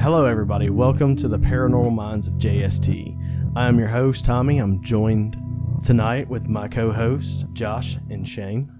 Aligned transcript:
Hello, 0.00 0.24
everybody. 0.24 0.70
Welcome 0.70 1.14
to 1.16 1.28
the 1.28 1.38
Paranormal 1.38 1.94
Minds 1.94 2.26
of 2.26 2.36
JST. 2.36 3.52
I 3.54 3.68
am 3.68 3.78
your 3.78 3.88
host, 3.88 4.24
Tommy. 4.24 4.56
I'm 4.56 4.82
joined 4.82 5.36
tonight 5.84 6.26
with 6.26 6.48
my 6.48 6.68
co 6.68 6.90
hosts, 6.90 7.44
Josh 7.52 7.96
and 8.08 8.26
Shane. 8.26 8.72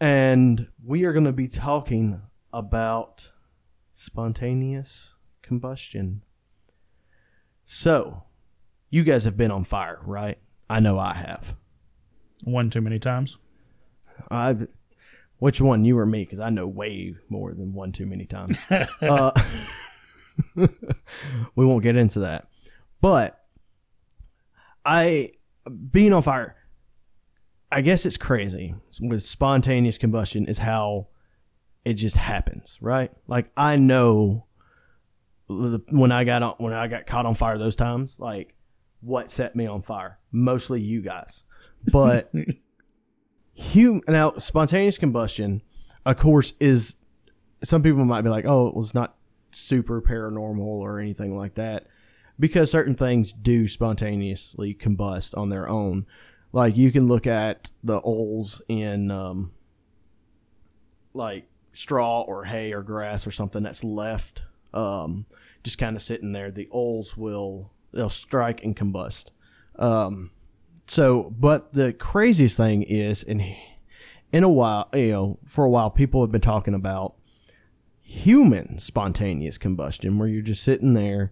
And 0.00 0.66
we 0.82 1.04
are 1.04 1.12
going 1.12 1.26
to 1.26 1.34
be 1.34 1.46
talking 1.46 2.22
about 2.54 3.32
spontaneous 3.92 5.16
combustion. 5.42 6.22
So, 7.62 8.22
you 8.88 9.04
guys 9.04 9.24
have 9.24 9.36
been 9.36 9.50
on 9.50 9.64
fire, 9.64 10.00
right? 10.06 10.38
I 10.70 10.80
know 10.80 10.98
I 10.98 11.12
have. 11.12 11.54
One 12.44 12.70
too 12.70 12.80
many 12.80 12.98
times. 12.98 13.36
I've, 14.30 14.68
which 15.36 15.60
one, 15.60 15.84
you 15.84 15.98
or 15.98 16.06
me? 16.06 16.24
Because 16.24 16.40
I 16.40 16.48
know 16.48 16.66
way 16.66 17.14
more 17.28 17.52
than 17.52 17.74
one 17.74 17.92
too 17.92 18.06
many 18.06 18.24
times. 18.24 18.64
uh, 19.02 19.32
we 21.54 21.66
won't 21.66 21.82
get 21.82 21.96
into 21.96 22.20
that. 22.20 22.48
But 23.00 23.40
I 24.84 25.30
being 25.90 26.12
on 26.12 26.22
fire, 26.22 26.56
I 27.70 27.80
guess 27.80 28.06
it's 28.06 28.16
crazy 28.16 28.74
with 29.00 29.22
spontaneous 29.22 29.98
combustion 29.98 30.46
is 30.46 30.58
how 30.58 31.08
it 31.84 31.94
just 31.94 32.16
happens, 32.16 32.78
right? 32.80 33.10
Like 33.26 33.50
I 33.56 33.76
know 33.76 34.46
when 35.48 36.12
I 36.12 36.24
got 36.24 36.42
on, 36.42 36.54
when 36.58 36.72
I 36.72 36.86
got 36.88 37.06
caught 37.06 37.26
on 37.26 37.34
fire 37.34 37.58
those 37.58 37.76
times, 37.76 38.20
like 38.20 38.54
what 39.00 39.30
set 39.30 39.56
me 39.56 39.66
on 39.66 39.82
fire? 39.82 40.18
Mostly 40.32 40.80
you 40.80 41.02
guys, 41.02 41.44
but 41.92 42.30
hum 43.56 44.02
now 44.08 44.32
spontaneous 44.32 44.98
combustion, 44.98 45.62
of 46.04 46.16
course, 46.16 46.52
is 46.60 46.96
some 47.62 47.82
people 47.82 48.04
might 48.04 48.22
be 48.22 48.30
like, 48.30 48.44
oh, 48.46 48.68
it 48.68 48.74
was 48.74 48.94
not 48.94 49.16
super 49.52 50.00
paranormal 50.00 50.60
or 50.60 51.00
anything 51.00 51.36
like 51.36 51.54
that 51.54 51.86
because 52.38 52.70
certain 52.70 52.94
things 52.94 53.32
do 53.32 53.66
spontaneously 53.68 54.74
combust 54.74 55.36
on 55.36 55.48
their 55.50 55.68
own. 55.68 56.06
Like 56.52 56.76
you 56.76 56.90
can 56.90 57.06
look 57.06 57.26
at 57.26 57.70
the 57.84 58.00
oils 58.04 58.62
in 58.68 59.10
um, 59.10 59.52
like 61.14 61.46
straw 61.72 62.22
or 62.22 62.44
hay 62.44 62.72
or 62.72 62.82
grass 62.82 63.26
or 63.26 63.30
something 63.30 63.62
that's 63.62 63.84
left 63.84 64.44
um, 64.72 65.26
just 65.62 65.78
kind 65.78 65.96
of 65.96 66.02
sitting 66.02 66.32
there. 66.32 66.50
The 66.50 66.68
oils 66.74 67.16
will 67.16 67.70
they'll 67.92 68.08
strike 68.08 68.62
and 68.64 68.76
combust. 68.76 69.30
Um, 69.76 70.30
so, 70.86 71.34
but 71.38 71.72
the 71.72 71.92
craziest 71.92 72.56
thing 72.56 72.82
is, 72.82 73.22
in 73.22 73.56
in 74.32 74.44
a 74.44 74.50
while, 74.50 74.88
you 74.92 75.12
know, 75.12 75.38
for 75.44 75.64
a 75.64 75.70
while, 75.70 75.90
people 75.90 76.22
have 76.22 76.32
been 76.32 76.40
talking 76.40 76.74
about 76.74 77.14
human 78.10 78.76
spontaneous 78.76 79.56
combustion 79.56 80.18
where 80.18 80.26
you're 80.26 80.42
just 80.42 80.64
sitting 80.64 80.94
there 80.94 81.30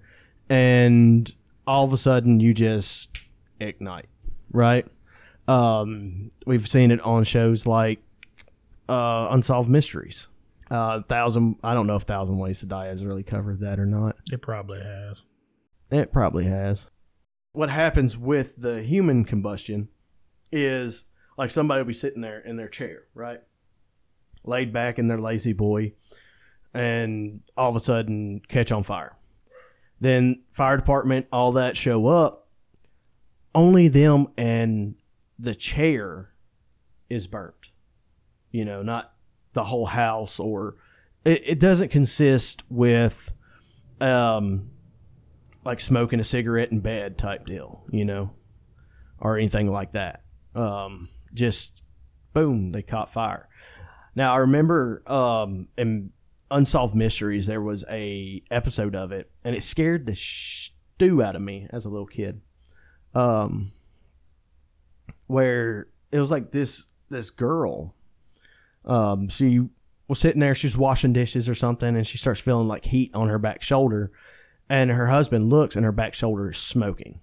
and 0.48 1.34
all 1.66 1.84
of 1.84 1.92
a 1.92 1.96
sudden 1.96 2.38
you 2.38 2.54
just 2.54 3.18
ignite, 3.58 4.08
right? 4.52 4.86
Um, 5.48 6.30
we've 6.46 6.68
seen 6.68 6.92
it 6.92 7.00
on 7.00 7.24
shows 7.24 7.66
like 7.66 8.00
uh, 8.88 9.26
Unsolved 9.32 9.68
Mysteries. 9.68 10.28
Uh, 10.70 11.02
thousand, 11.02 11.56
I 11.64 11.74
don't 11.74 11.88
know 11.88 11.96
if 11.96 12.02
Thousand 12.02 12.38
Ways 12.38 12.60
to 12.60 12.66
Die 12.66 12.86
has 12.86 13.04
really 13.04 13.24
covered 13.24 13.58
that 13.60 13.80
or 13.80 13.86
not. 13.86 14.14
It 14.30 14.40
probably 14.40 14.80
has. 14.80 15.24
It 15.90 16.12
probably 16.12 16.44
has. 16.44 16.92
What 17.54 17.70
happens 17.70 18.16
with 18.16 18.54
the 18.56 18.84
human 18.84 19.24
combustion 19.24 19.88
is 20.52 21.06
like 21.36 21.50
somebody 21.50 21.80
will 21.80 21.88
be 21.88 21.92
sitting 21.92 22.20
there 22.22 22.38
in 22.38 22.56
their 22.56 22.68
chair, 22.68 23.08
right? 23.14 23.40
Laid 24.44 24.72
back 24.72 24.96
in 25.00 25.08
their 25.08 25.18
La-Z-Boy, 25.18 25.94
and 26.74 27.40
all 27.56 27.70
of 27.70 27.77
a 27.77 27.80
sudden 27.80 28.40
catch 28.48 28.73
on 28.73 28.83
fire. 28.83 29.17
Then 30.01 30.42
fire 30.51 30.77
department, 30.77 31.27
all 31.33 31.52
that 31.52 31.77
show 31.77 32.06
up. 32.06 32.48
Only 33.55 33.89
them 33.89 34.27
and 34.36 34.95
the 35.39 35.55
chair 35.55 36.30
is 37.08 37.27
burnt. 37.27 37.73
You 38.51 38.64
know, 38.64 38.83
not 38.83 39.12
the 39.52 39.64
whole 39.64 39.86
house 39.86 40.39
or 40.39 40.77
it, 41.24 41.42
it 41.45 41.61
doesn't 41.61 41.90
consist 41.90 42.62
with 42.68 43.33
um 44.00 44.70
like 45.64 45.80
smoking 45.80 46.20
a 46.20 46.24
cigarette 46.24 46.70
in 46.70 46.80
bed 46.80 47.18
type 47.18 47.46
deal, 47.46 47.85
you 47.90 48.05
know, 48.05 48.33
or 49.18 49.36
anything 49.36 49.70
like 49.70 49.92
that. 49.92 50.23
Um, 50.55 51.08
just 51.35 51.85
boom, 52.33 52.73
they 52.73 52.83
caught 52.83 53.12
fire. 53.12 53.48
Now 54.14 54.33
I 54.33 54.39
remember 54.39 55.02
um, 55.06 55.68
Unsolved 56.51 56.95
Mysteries, 56.95 57.47
there 57.47 57.61
was 57.61 57.85
a 57.91 58.42
episode 58.51 58.95
of 58.95 59.13
it, 59.13 59.31
and 59.45 59.55
it 59.55 59.63
scared 59.63 60.07
the 60.07 60.14
stew 60.14 61.23
out 61.23 61.36
of 61.36 61.42
me 61.42 61.67
as 61.70 61.85
a 61.85 61.91
little 61.91 62.07
kid. 62.07 62.41
Um, 63.14 63.73
where 65.27 65.89
it 66.11 66.19
was 66.19 66.31
like 66.31 66.53
this 66.53 66.92
this 67.11 67.31
girl, 67.31 67.95
um, 68.85 69.29
she 69.29 69.69
was 70.09 70.19
sitting 70.19 70.41
there, 70.41 70.55
she 70.55 70.67
was 70.67 70.79
washing 70.79 71.13
dishes 71.13 71.48
or 71.48 71.55
something, 71.55 71.97
and 71.97 72.07
she 72.07 72.19
starts 72.19 72.41
feeling 72.41 72.69
like 72.69 72.86
heat 72.86 73.15
on 73.15 73.29
her 73.29 73.39
back 73.39 73.63
shoulder, 73.63 74.11
and 74.69 74.91
her 74.91 75.09
husband 75.09 75.51
looks, 75.51 75.77
and 75.77 75.85
her 75.85 75.92
back 75.92 76.15
shoulder 76.15 76.51
is 76.51 76.59
smoking, 76.59 77.20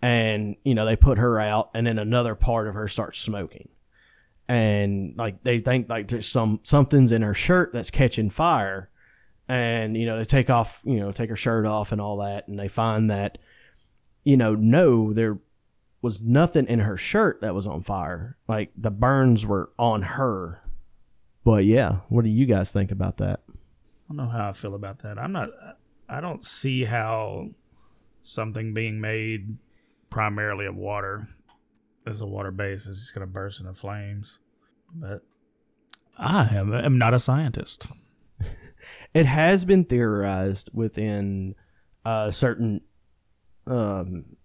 and 0.00 0.56
you 0.64 0.74
know 0.74 0.86
they 0.86 0.96
put 0.96 1.18
her 1.18 1.38
out, 1.38 1.70
and 1.74 1.86
then 1.86 1.98
another 1.98 2.34
part 2.34 2.66
of 2.66 2.74
her 2.74 2.88
starts 2.88 3.18
smoking 3.18 3.68
and 4.48 5.14
like 5.16 5.42
they 5.42 5.60
think 5.60 5.88
like 5.88 6.08
there's 6.08 6.28
some 6.28 6.60
something's 6.62 7.12
in 7.12 7.22
her 7.22 7.34
shirt 7.34 7.72
that's 7.72 7.90
catching 7.90 8.30
fire. 8.30 8.90
And 9.48 9.96
you 9.96 10.06
know 10.06 10.18
they 10.18 10.24
take 10.24 10.50
off 10.50 10.82
you 10.84 11.00
know 11.00 11.12
take 11.12 11.30
her 11.30 11.36
shirt 11.36 11.66
off 11.66 11.92
and 11.92 12.00
all 12.00 12.18
that 12.18 12.48
and 12.48 12.58
they 12.58 12.68
find 12.68 13.10
that 13.10 13.38
you 14.24 14.36
know 14.36 14.54
no 14.54 15.12
there 15.12 15.38
was 16.00 16.22
nothing 16.22 16.66
in 16.66 16.80
her 16.80 16.96
shirt 16.96 17.40
that 17.40 17.54
was 17.54 17.66
on 17.66 17.82
fire. 17.82 18.36
Like 18.48 18.72
the 18.76 18.90
burns 18.90 19.46
were 19.46 19.70
on 19.78 20.02
her. 20.02 20.62
But 21.44 21.64
yeah 21.64 21.98
what 22.08 22.24
do 22.24 22.30
you 22.30 22.46
guys 22.46 22.72
think 22.72 22.90
about 22.90 23.18
that? 23.18 23.40
I 23.48 24.14
don't 24.14 24.16
know 24.16 24.28
how 24.28 24.48
i 24.48 24.52
feel 24.52 24.74
about 24.74 25.00
that. 25.00 25.18
I'm 25.18 25.32
not 25.32 25.50
i 26.08 26.20
don't 26.20 26.44
see 26.44 26.84
how 26.84 27.48
something 28.22 28.74
being 28.74 29.00
made 29.00 29.58
primarily 30.10 30.66
of 30.66 30.76
water 30.76 31.28
as 32.06 32.20
a 32.20 32.26
water 32.26 32.50
base 32.50 32.86
is 32.86 32.98
just 32.98 33.14
going 33.14 33.26
to 33.26 33.32
burst 33.32 33.60
into 33.60 33.74
flames. 33.74 34.40
But 34.94 35.22
I 36.18 36.54
am, 36.54 36.72
am 36.72 36.98
not 36.98 37.14
a 37.14 37.18
scientist. 37.18 37.88
it 39.14 39.26
has 39.26 39.64
been 39.64 39.84
theorized 39.84 40.70
within 40.72 41.54
uh, 42.04 42.30
certain, 42.30 42.80
um, 43.66 44.36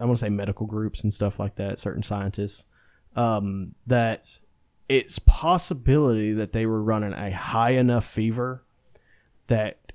I 0.00 0.04
want 0.04 0.18
to 0.18 0.24
say 0.24 0.28
medical 0.28 0.66
groups 0.66 1.02
and 1.02 1.12
stuff 1.12 1.38
like 1.38 1.56
that, 1.56 1.78
certain 1.78 2.02
scientists, 2.02 2.66
um, 3.16 3.74
that 3.86 4.38
it's 4.88 5.18
possibility 5.20 6.32
that 6.32 6.52
they 6.52 6.66
were 6.66 6.82
running 6.82 7.12
a 7.12 7.30
high 7.30 7.72
enough 7.72 8.04
fever 8.04 8.64
that 9.48 9.92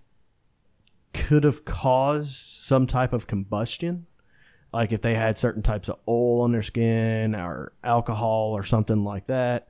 could 1.14 1.44
have 1.44 1.64
caused 1.64 2.34
some 2.34 2.88
type 2.88 3.14
of 3.14 3.28
combustion 3.28 4.08
like 4.74 4.92
if 4.92 5.02
they 5.02 5.14
had 5.16 5.38
certain 5.38 5.62
types 5.62 5.88
of 5.88 6.00
oil 6.08 6.42
on 6.42 6.52
their 6.52 6.64
skin 6.64 7.36
or 7.36 7.74
alcohol 7.84 8.52
or 8.52 8.64
something 8.64 9.04
like 9.04 9.28
that. 9.28 9.70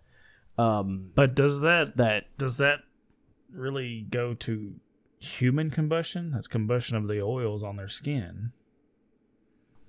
Um, 0.58 1.12
but 1.14 1.36
does 1.36 1.62
that 1.62 1.98
that 1.98 2.38
does 2.38 2.58
that 2.58 2.80
really 3.52 4.06
go 4.10 4.34
to 4.36 4.76
human 5.20 5.70
combustion? 5.70 6.32
That's 6.32 6.48
combustion 6.48 6.96
of 6.98 7.08
the 7.08 7.22
oils 7.22 7.64
on 7.64 7.76
their 7.76 7.88
skin. 7.88 8.54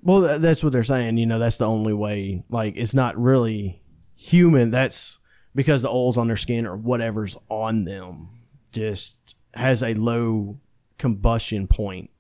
Well, 0.03 0.39
that's 0.39 0.63
what 0.63 0.73
they're 0.73 0.83
saying. 0.83 1.17
You 1.17 1.27
know, 1.27 1.39
that's 1.39 1.57
the 1.57 1.67
only 1.67 1.95
way. 1.95 2.45
Like, 2.51 2.75
it's 2.77 2.95
not 2.95 3.17
really 3.17 3.83
human. 4.17 4.71
That's 4.71 5.19
because 5.55 5.81
the 5.81 5.89
oils 5.89 6.19
on 6.19 6.27
their 6.27 6.37
skin 6.37 6.67
or 6.67 6.77
whatever's 6.77 7.39
on 7.49 7.85
them 7.85 8.29
just 8.71 9.37
has 9.55 9.83
a 9.83 9.95
low 9.95 10.59
combustion 10.99 11.67
point 11.67 12.11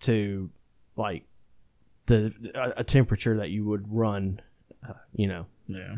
to 0.00 0.50
like 0.96 1.24
the 2.06 2.52
a, 2.54 2.80
a 2.80 2.84
temperature 2.84 3.36
that 3.36 3.50
you 3.50 3.64
would 3.64 3.92
run, 3.92 4.40
uh, 4.86 4.94
you 5.14 5.26
know. 5.26 5.46
Yeah. 5.66 5.96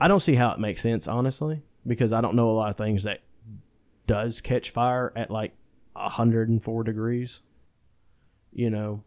I 0.00 0.08
don't 0.08 0.20
see 0.20 0.34
how 0.34 0.52
it 0.52 0.58
makes 0.58 0.82
sense, 0.82 1.06
honestly, 1.06 1.62
because 1.86 2.12
I 2.12 2.20
don't 2.20 2.34
know 2.34 2.50
a 2.50 2.52
lot 2.52 2.70
of 2.70 2.76
things 2.76 3.04
that 3.04 3.20
does 4.06 4.40
catch 4.40 4.70
fire 4.70 5.12
at 5.14 5.30
like 5.30 5.54
104 5.92 6.84
degrees. 6.84 7.42
You 8.52 8.70
know. 8.70 9.04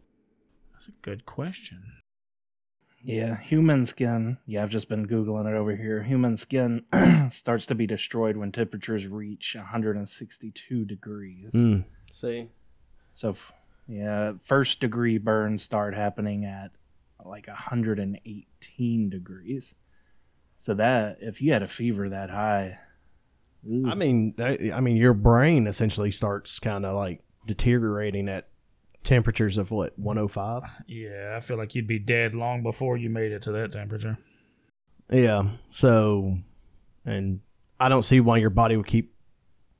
That's 0.71 0.87
a 0.87 0.93
good 1.01 1.25
question. 1.25 2.01
Yeah, 3.05 3.37
human 3.37 3.85
skin. 3.85 4.39
Yeah, 4.47 4.63
I've 4.63 4.71
just 4.71 4.89
been 4.89 5.07
googling 5.07 5.47
it 5.47 5.55
over 5.55 5.75
here. 5.75 6.01
Human 6.01 6.37
skin 6.37 6.85
starts 7.29 7.67
to 7.67 7.75
be 7.75 7.85
destroyed 7.85 8.35
when 8.35 8.51
temperatures 8.51 9.05
reach 9.05 9.53
162 9.55 10.85
degrees. 10.85 11.51
Mm. 11.53 11.85
See. 12.09 12.49
So 13.13 13.35
yeah, 13.87 14.33
first 14.43 14.79
degree 14.79 15.17
burns 15.17 15.63
start 15.63 15.95
happening 15.95 16.45
at 16.45 16.71
like 17.23 17.47
118 17.47 19.09
degrees. 19.09 19.75
So 20.57 20.73
that 20.75 21.17
if 21.21 21.41
you 21.41 21.53
had 21.53 21.63
a 21.63 21.67
fever 21.67 22.09
that 22.09 22.29
high, 22.29 22.79
Ooh. 23.69 23.87
I 23.87 23.95
mean, 23.95 24.33
that, 24.37 24.59
I 24.73 24.79
mean, 24.79 24.95
your 24.95 25.13
brain 25.13 25.67
essentially 25.67 26.11
starts 26.11 26.59
kind 26.59 26.85
of 26.85 26.95
like 26.95 27.23
deteriorating 27.45 28.29
at 28.29 28.47
temperatures 29.03 29.57
of 29.57 29.71
what 29.71 29.97
105. 29.97 30.63
Yeah, 30.87 31.33
I 31.35 31.39
feel 31.39 31.57
like 31.57 31.75
you'd 31.75 31.87
be 31.87 31.99
dead 31.99 32.33
long 32.33 32.63
before 32.63 32.97
you 32.97 33.09
made 33.09 33.31
it 33.31 33.41
to 33.43 33.51
that 33.53 33.71
temperature. 33.71 34.17
Yeah. 35.09 35.47
So, 35.69 36.37
and 37.05 37.41
I 37.79 37.89
don't 37.89 38.03
see 38.03 38.19
why 38.19 38.37
your 38.37 38.49
body 38.49 38.77
would 38.77 38.87
keep 38.87 39.13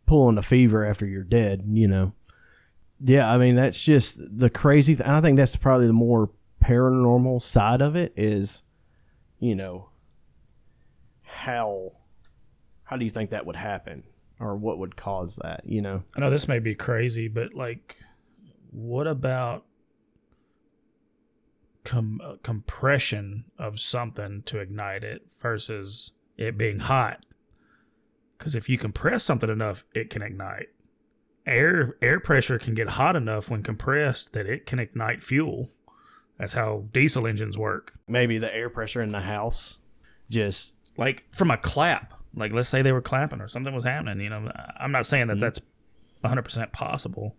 pulling 0.06 0.38
a 0.38 0.44
fever 0.44 0.86
after 0.86 1.06
you're 1.06 1.24
dead. 1.24 1.64
You 1.66 1.88
know. 1.88 2.14
Yeah, 3.08 3.32
I 3.32 3.38
mean 3.38 3.56
that's 3.56 3.84
just 3.86 4.20
the 4.36 4.50
crazy. 4.50 4.96
Th- 4.96 5.08
I 5.08 5.22
think 5.22 5.38
that's 5.38 5.56
probably 5.56 5.86
the 5.86 5.94
more 5.94 6.32
paranormal 6.64 7.40
side 7.40 7.82
of 7.82 7.96
it 7.96 8.14
is, 8.16 8.64
you 9.38 9.54
know, 9.54 9.90
how 11.22 11.92
how 12.84 12.98
do 12.98 13.06
you 13.06 13.12
think 13.12 13.30
that 13.30 13.46
would 13.46 13.58
happen 13.58 14.06
or 14.40 14.56
what 14.56 14.80
would 14.80 14.96
cause 14.96 15.36
that? 15.44 15.62
You 15.66 15.84
know. 15.84 16.02
I 16.16 16.20
know 16.20 16.32
this 16.32 16.48
may 16.48 16.58
be 16.58 16.74
crazy, 16.74 17.28
but 17.28 17.54
like, 17.54 17.98
what 18.72 19.06
about 19.06 19.66
com- 21.84 22.22
uh, 22.24 22.38
compression 22.42 23.46
of 23.60 23.80
something 23.80 24.42
to 24.48 24.58
ignite 24.60 25.04
it 25.04 25.28
versus 25.40 26.14
it 26.38 26.58
being 26.58 26.80
hot? 26.80 27.24
Because 28.36 28.56
if 28.56 28.68
you 28.68 28.80
compress 28.80 29.24
something 29.24 29.50
enough, 29.50 29.86
it 29.94 30.10
can 30.10 30.24
ignite. 30.24 30.70
Air 31.46 31.96
air 32.02 32.20
pressure 32.20 32.58
can 32.58 32.74
get 32.74 32.90
hot 32.90 33.16
enough 33.16 33.52
when 33.52 33.62
compressed 33.62 34.34
that 34.34 34.48
it 34.48 34.66
can 34.66 34.80
ignite 34.80 35.24
fuel. 35.24 35.72
That's 36.38 36.54
how 36.54 36.86
diesel 36.92 37.28
engines 37.28 37.58
work. 37.58 37.94
Maybe 38.08 38.38
the 38.38 38.54
air 38.54 38.70
pressure 38.70 39.02
in 39.02 39.12
the 39.12 39.22
house 39.22 39.78
just 40.30 40.76
like 40.98 41.26
from 41.32 41.52
a 41.52 41.58
clap 41.58 42.14
like 42.34 42.52
let's 42.52 42.70
say 42.70 42.82
they 42.82 42.92
were 42.92 43.02
clapping 43.02 43.42
or 43.42 43.48
something 43.48 43.74
was 43.74 43.84
happening 43.84 44.20
you 44.20 44.30
know 44.30 44.52
i'm 44.80 44.92
not 44.92 45.06
saying 45.06 45.28
that 45.28 45.38
mm-hmm. 45.38 45.42
that's 45.42 45.62
100% 46.24 46.72
possible 46.72 47.36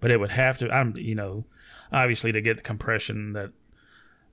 but 0.00 0.10
it 0.10 0.20
would 0.20 0.30
have 0.30 0.58
to 0.58 0.70
i'm 0.70 0.96
you 0.96 1.14
know 1.14 1.44
obviously 1.92 2.32
to 2.32 2.40
get 2.40 2.56
the 2.56 2.62
compression 2.62 3.32
that 3.32 3.50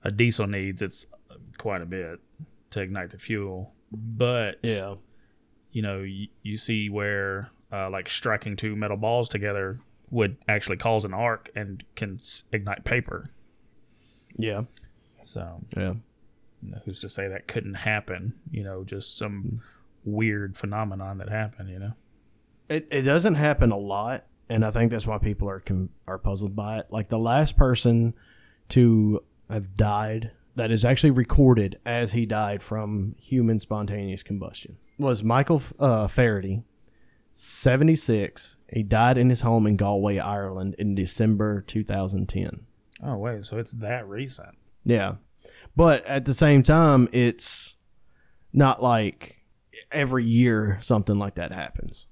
a 0.04 0.10
diesel 0.10 0.46
needs 0.46 0.80
it's 0.80 1.06
quite 1.56 1.82
a 1.82 1.86
bit 1.86 2.20
to 2.70 2.80
ignite 2.80 3.10
the 3.10 3.18
fuel 3.18 3.74
but 3.90 4.58
yeah. 4.62 4.94
you 5.72 5.82
know 5.82 6.00
you, 6.00 6.28
you 6.42 6.56
see 6.56 6.88
where 6.88 7.50
uh, 7.72 7.90
like 7.90 8.08
striking 8.08 8.56
two 8.56 8.74
metal 8.76 8.96
balls 8.96 9.28
together 9.28 9.76
would 10.10 10.36
actually 10.48 10.76
cause 10.76 11.04
an 11.04 11.12
arc 11.12 11.50
and 11.54 11.84
can 11.94 12.14
s- 12.14 12.44
ignite 12.52 12.84
paper 12.84 13.30
Yeah. 14.36 14.62
so 15.22 15.60
Yeah. 15.76 15.94
you 16.62 16.70
know, 16.70 16.78
who's 16.84 17.00
to 17.00 17.08
say 17.08 17.28
that 17.28 17.46
couldn't 17.46 17.74
happen? 17.74 18.34
You 18.50 18.64
know, 18.64 18.84
just 18.84 19.16
some 19.18 19.60
weird 20.04 20.56
phenomenon 20.56 21.18
that 21.18 21.28
happened. 21.28 21.68
You 21.70 21.78
know, 21.78 21.92
It 22.68 22.86
it 22.90 23.02
doesn't 23.02 23.34
happen 23.36 23.70
a 23.70 23.76
lot, 23.78 24.24
and 24.48 24.64
I 24.64 24.70
think 24.70 24.90
that's 24.90 25.06
why 25.06 25.18
people 25.18 25.48
are 25.48 25.60
com- 25.60 25.90
are 26.06 26.18
puzzled 26.18 26.56
by 26.56 26.78
it. 26.78 26.86
Like 26.90 27.08
the 27.10 27.18
last 27.18 27.56
person 27.56 28.14
to 28.70 29.22
have 29.50 29.74
died 29.74 30.32
that 30.56 30.70
is 30.70 30.84
actually 30.84 31.10
recorded 31.12 31.78
as 31.86 32.12
he 32.12 32.26
died 32.26 32.62
from 32.62 33.14
human 33.18 33.58
spontaneous 33.58 34.22
combustion 34.22 34.76
was 34.98 35.22
Michael 35.22 35.62
uh, 35.78 36.06
Faherty, 36.08 36.64
seventy 37.30 37.94
six. 37.94 38.56
He 38.72 38.82
died 38.82 39.18
in 39.18 39.30
his 39.30 39.40
home 39.42 39.66
in 39.66 39.76
Galway, 39.76 40.18
Ireland, 40.18 40.74
in 40.78 40.94
December 40.94 41.62
two 41.62 41.84
thousand 41.84 42.28
ten. 42.28 42.66
oh 43.02 43.16
wait, 43.16 43.44
so 43.44 43.58
it's 43.58 43.72
that 43.72 44.06
recent? 44.08 44.56
Yeah. 44.84 45.14
But 45.76 46.04
at 46.06 46.24
the 46.24 46.34
same 46.34 46.62
time, 46.62 47.08
it's 47.12 47.76
not 48.52 48.82
like 48.82 49.44
every 49.92 50.24
year 50.24 50.78
something 50.80 51.18
like 51.18 51.36
that 51.36 51.52
happens. 51.52 52.06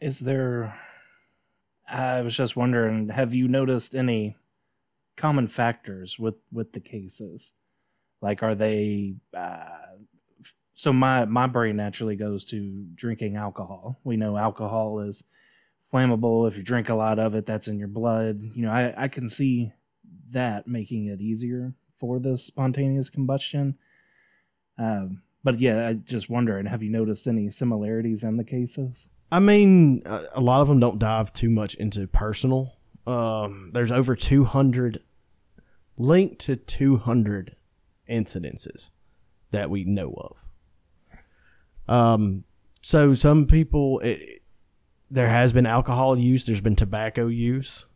Is 0.00 0.20
there? 0.20 0.78
I 1.88 2.20
was 2.20 2.36
just 2.36 2.56
wondering. 2.56 3.08
Have 3.08 3.34
you 3.34 3.48
noticed 3.48 3.94
any 3.94 4.36
common 5.16 5.48
factors 5.48 6.18
with 6.18 6.36
with 6.52 6.72
the 6.72 6.80
cases? 6.80 7.52
Like, 8.22 8.42
are 8.42 8.54
they? 8.54 9.14
Uh, 9.36 9.66
so 10.80 10.94
my 10.94 11.26
my 11.26 11.46
brain 11.46 11.76
naturally 11.76 12.16
goes 12.16 12.42
to 12.46 12.86
drinking 12.94 13.36
alcohol. 13.36 14.00
We 14.02 14.16
know 14.16 14.38
alcohol 14.38 15.00
is 15.00 15.24
flammable. 15.92 16.48
If 16.48 16.56
you 16.56 16.62
drink 16.62 16.88
a 16.88 16.94
lot 16.94 17.18
of 17.18 17.34
it, 17.34 17.44
that's 17.44 17.68
in 17.68 17.78
your 17.78 17.86
blood. 17.86 18.40
You 18.54 18.62
know, 18.62 18.70
I 18.70 18.94
I 18.96 19.08
can 19.08 19.28
see 19.28 19.74
that 20.30 20.66
making 20.66 21.04
it 21.04 21.20
easier 21.20 21.74
for 21.98 22.18
the 22.18 22.38
spontaneous 22.38 23.10
combustion. 23.10 23.76
Um, 24.78 25.20
but 25.44 25.60
yeah, 25.60 25.86
I 25.86 25.92
just 25.92 26.30
wondering, 26.30 26.64
have 26.64 26.82
you 26.82 26.88
noticed 26.88 27.26
any 27.26 27.50
similarities 27.50 28.24
in 28.24 28.38
the 28.38 28.44
cases? 28.44 29.06
I 29.30 29.38
mean, 29.38 30.02
a 30.06 30.40
lot 30.40 30.62
of 30.62 30.68
them 30.68 30.80
don't 30.80 30.98
dive 30.98 31.34
too 31.34 31.50
much 31.50 31.74
into 31.74 32.06
personal. 32.06 32.78
Um, 33.06 33.72
there's 33.74 33.92
over 33.92 34.16
200 34.16 35.02
linked 35.98 36.38
to 36.46 36.56
200 36.56 37.56
incidences 38.08 38.92
that 39.50 39.68
we 39.68 39.84
know 39.84 40.14
of. 40.16 40.48
Um, 41.90 42.44
so 42.80 43.12
some 43.12 43.46
people, 43.46 43.98
it, 44.00 44.42
there 45.10 45.28
has 45.28 45.52
been 45.52 45.66
alcohol 45.66 46.16
use. 46.16 46.46
There's 46.46 46.60
been 46.60 46.76
tobacco 46.76 47.26
use. 47.26 47.86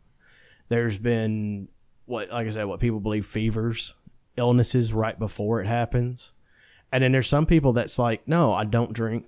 There's 0.67 0.99
been 0.99 1.69
what, 2.05 2.29
like 2.29 2.45
I 2.45 2.49
said, 2.51 2.65
what 2.65 2.81
people 2.81 2.99
believe 2.99 3.25
fevers, 3.25 3.95
illnesses 4.37 4.93
right 4.93 5.17
before 5.17 5.61
it 5.61 5.65
happens. 5.65 6.33
And 6.91 7.03
then 7.03 7.13
there's 7.13 7.27
some 7.27 7.45
people 7.45 7.73
that's 7.73 7.97
like, 7.97 8.27
no, 8.27 8.53
I 8.53 8.65
don't 8.65 8.93
drink 8.93 9.25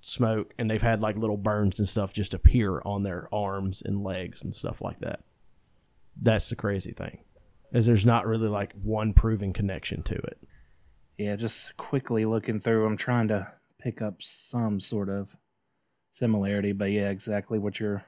smoke 0.00 0.54
and 0.58 0.70
they've 0.70 0.80
had 0.80 1.02
like 1.02 1.16
little 1.16 1.36
burns 1.36 1.78
and 1.78 1.88
stuff 1.88 2.14
just 2.14 2.32
appear 2.32 2.80
on 2.84 3.02
their 3.02 3.28
arms 3.34 3.82
and 3.82 4.02
legs 4.02 4.42
and 4.42 4.54
stuff 4.54 4.80
like 4.80 5.00
that. 5.00 5.20
That's 6.20 6.48
the 6.48 6.56
crazy 6.56 6.92
thing. 6.92 7.18
Is 7.72 7.86
there's 7.86 8.06
not 8.06 8.26
really 8.26 8.48
like 8.48 8.72
one 8.72 9.12
proven 9.12 9.52
connection 9.52 10.02
to 10.04 10.14
it. 10.14 10.38
Yeah, 11.18 11.36
just 11.36 11.76
quickly 11.76 12.24
looking 12.24 12.60
through, 12.60 12.86
I'm 12.86 12.96
trying 12.96 13.28
to 13.28 13.48
pick 13.78 14.02
up 14.02 14.22
some 14.22 14.80
sort 14.80 15.08
of 15.08 15.36
similarity, 16.10 16.72
but 16.72 16.86
yeah, 16.86 17.10
exactly 17.10 17.58
what 17.58 17.80
you're 17.80 18.04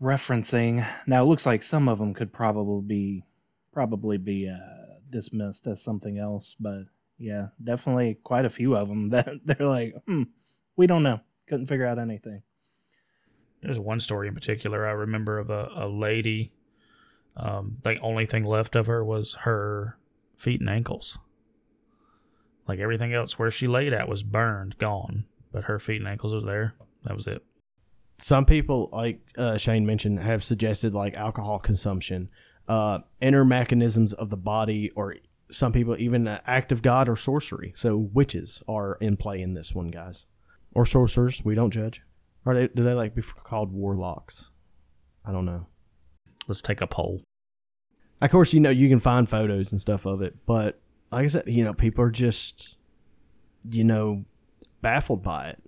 referencing. 0.00 0.86
Now, 1.06 1.22
it 1.22 1.26
looks 1.26 1.46
like 1.46 1.62
some 1.62 1.88
of 1.88 1.98
them 1.98 2.14
could 2.14 2.32
probably 2.32 2.86
be 2.86 3.24
probably 3.72 4.16
be 4.16 4.48
uh, 4.48 4.98
dismissed 5.10 5.66
as 5.66 5.82
something 5.82 6.18
else, 6.18 6.56
but 6.58 6.84
yeah, 7.18 7.48
definitely 7.62 8.18
quite 8.24 8.44
a 8.44 8.50
few 8.50 8.74
of 8.74 8.88
them 8.88 9.08
that 9.10 9.28
they're 9.44 9.66
like, 9.66 9.94
hmm, 10.06 10.24
we 10.76 10.86
don't 10.86 11.02
know, 11.02 11.20
couldn't 11.46 11.66
figure 11.66 11.86
out 11.86 11.98
anything. 11.98 12.42
There's 13.62 13.80
one 13.80 14.00
story 14.00 14.28
in 14.28 14.34
particular 14.34 14.86
I 14.86 14.92
remember 14.92 15.38
of 15.38 15.50
a, 15.50 15.68
a 15.74 15.88
lady. 15.88 16.52
Um, 17.36 17.78
the 17.82 17.98
only 17.98 18.24
thing 18.24 18.44
left 18.44 18.76
of 18.76 18.86
her 18.86 19.04
was 19.04 19.34
her 19.42 19.98
feet 20.36 20.60
and 20.60 20.70
ankles. 20.70 21.18
Like 22.66 22.78
everything 22.78 23.12
else, 23.12 23.38
where 23.38 23.50
she 23.50 23.66
laid 23.66 23.92
at 23.92 24.08
was 24.08 24.22
burned, 24.22 24.78
gone, 24.78 25.24
but 25.52 25.64
her 25.64 25.78
feet 25.78 26.00
and 26.00 26.08
ankles 26.08 26.34
was 26.34 26.44
there. 26.44 26.74
That 27.04 27.14
was 27.14 27.26
it. 27.26 27.44
Some 28.18 28.46
people, 28.46 28.88
like 28.92 29.20
uh, 29.36 29.58
Shane 29.58 29.86
mentioned, 29.86 30.20
have 30.20 30.42
suggested 30.42 30.94
like 30.94 31.14
alcohol 31.14 31.58
consumption, 31.58 32.30
uh, 32.66 33.00
inner 33.20 33.44
mechanisms 33.44 34.12
of 34.12 34.30
the 34.30 34.36
body, 34.36 34.90
or 34.96 35.16
some 35.50 35.72
people 35.72 35.96
even 35.98 36.24
the 36.24 36.42
act 36.48 36.72
of 36.72 36.82
God 36.82 37.08
or 37.08 37.16
sorcery. 37.16 37.72
So 37.76 37.96
witches 37.96 38.62
are 38.66 38.96
in 39.00 39.16
play 39.16 39.40
in 39.40 39.54
this 39.54 39.74
one, 39.74 39.88
guys, 39.88 40.26
or 40.74 40.86
sorcerers. 40.86 41.44
We 41.44 41.54
don't 41.54 41.70
judge. 41.70 42.02
Or 42.44 42.54
they, 42.54 42.68
do 42.68 42.82
they 42.82 42.94
like 42.94 43.14
be 43.14 43.22
called 43.22 43.72
warlocks? 43.72 44.50
I 45.24 45.32
don't 45.32 45.44
know. 45.44 45.66
Let's 46.48 46.62
take 46.62 46.80
a 46.80 46.86
poll. 46.86 47.22
Of 48.22 48.30
course, 48.30 48.54
you 48.54 48.60
know 48.60 48.70
you 48.70 48.88
can 48.88 49.00
find 49.00 49.28
photos 49.28 49.72
and 49.72 49.80
stuff 49.80 50.06
of 50.06 50.22
it, 50.22 50.36
but 50.46 50.80
like 51.10 51.24
I 51.24 51.26
said, 51.28 51.44
you 51.46 51.64
know 51.64 51.74
people 51.74 52.04
are 52.04 52.10
just, 52.10 52.78
you 53.68 53.84
know, 53.84 54.24
baffled 54.82 55.22
by 55.22 55.48
it. 55.48 55.62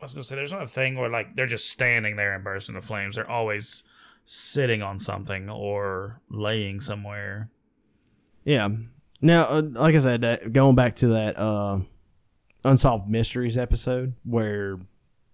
I 0.00 0.04
was 0.04 0.14
gonna 0.14 0.22
say 0.22 0.36
there's 0.36 0.52
not 0.52 0.62
a 0.62 0.66
thing 0.66 0.96
where 0.96 1.10
like 1.10 1.36
they're 1.36 1.46
just 1.46 1.70
standing 1.70 2.16
there 2.16 2.34
and 2.34 2.42
bursting 2.42 2.74
into 2.74 2.86
flames. 2.86 3.16
They're 3.16 3.30
always 3.30 3.84
sitting 4.24 4.82
on 4.82 4.98
something 4.98 5.50
or 5.50 6.20
laying 6.28 6.80
somewhere. 6.80 7.50
Yeah. 8.44 8.68
Now, 9.20 9.48
uh, 9.48 9.62
like 9.62 9.94
I 9.94 9.98
said, 9.98 10.22
that, 10.22 10.52
going 10.52 10.74
back 10.74 10.96
to 10.96 11.08
that 11.08 11.38
uh, 11.38 11.80
unsolved 12.64 13.08
mysteries 13.08 13.58
episode 13.58 14.14
where 14.24 14.78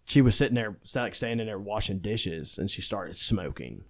she 0.06 0.20
was 0.20 0.34
sitting 0.34 0.54
there, 0.54 0.76
like 0.94 1.14
standing 1.14 1.46
there 1.46 1.58
washing 1.58 1.98
dishes, 1.98 2.58
and 2.58 2.68
she 2.68 2.82
started 2.82 3.16
smoking. 3.16 3.84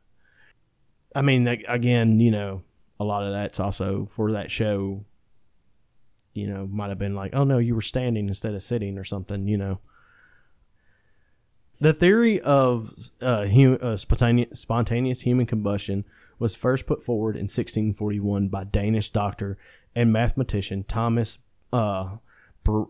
I 1.14 1.22
mean, 1.22 1.46
again, 1.46 2.20
you 2.20 2.30
know, 2.30 2.62
a 2.98 3.04
lot 3.04 3.24
of 3.24 3.32
that's 3.32 3.60
also 3.60 4.04
for 4.04 4.32
that 4.32 4.50
show. 4.50 5.04
You 6.32 6.46
know, 6.48 6.66
might 6.66 6.90
have 6.90 6.98
been 6.98 7.14
like, 7.14 7.34
oh 7.34 7.44
no, 7.44 7.58
you 7.58 7.74
were 7.74 7.80
standing 7.82 8.28
instead 8.28 8.54
of 8.54 8.62
sitting 8.62 8.98
or 8.98 9.04
something. 9.04 9.48
You 9.48 9.56
know. 9.56 9.80
The 11.78 11.92
theory 11.92 12.40
of 12.40 12.90
uh, 13.20 13.46
hu- 13.46 13.76
uh, 13.76 13.96
spontaneous, 13.98 14.60
spontaneous 14.60 15.20
human 15.22 15.44
combustion 15.46 16.04
was 16.38 16.56
first 16.56 16.86
put 16.86 17.02
forward 17.02 17.36
in 17.36 17.42
1641 17.42 18.48
by 18.48 18.64
Danish 18.64 19.10
doctor 19.10 19.58
and 19.94 20.12
mathematician 20.12 20.84
Thomas 20.84 21.38
uh, 21.72 22.16
Bar- 22.64 22.88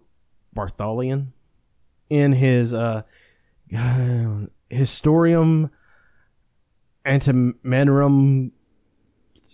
Bartholian. 0.53 1.33
in 2.09 2.33
his 2.33 2.73
uh, 2.75 3.03
Historium 4.71 5.71
Antimanerum. 7.05 8.53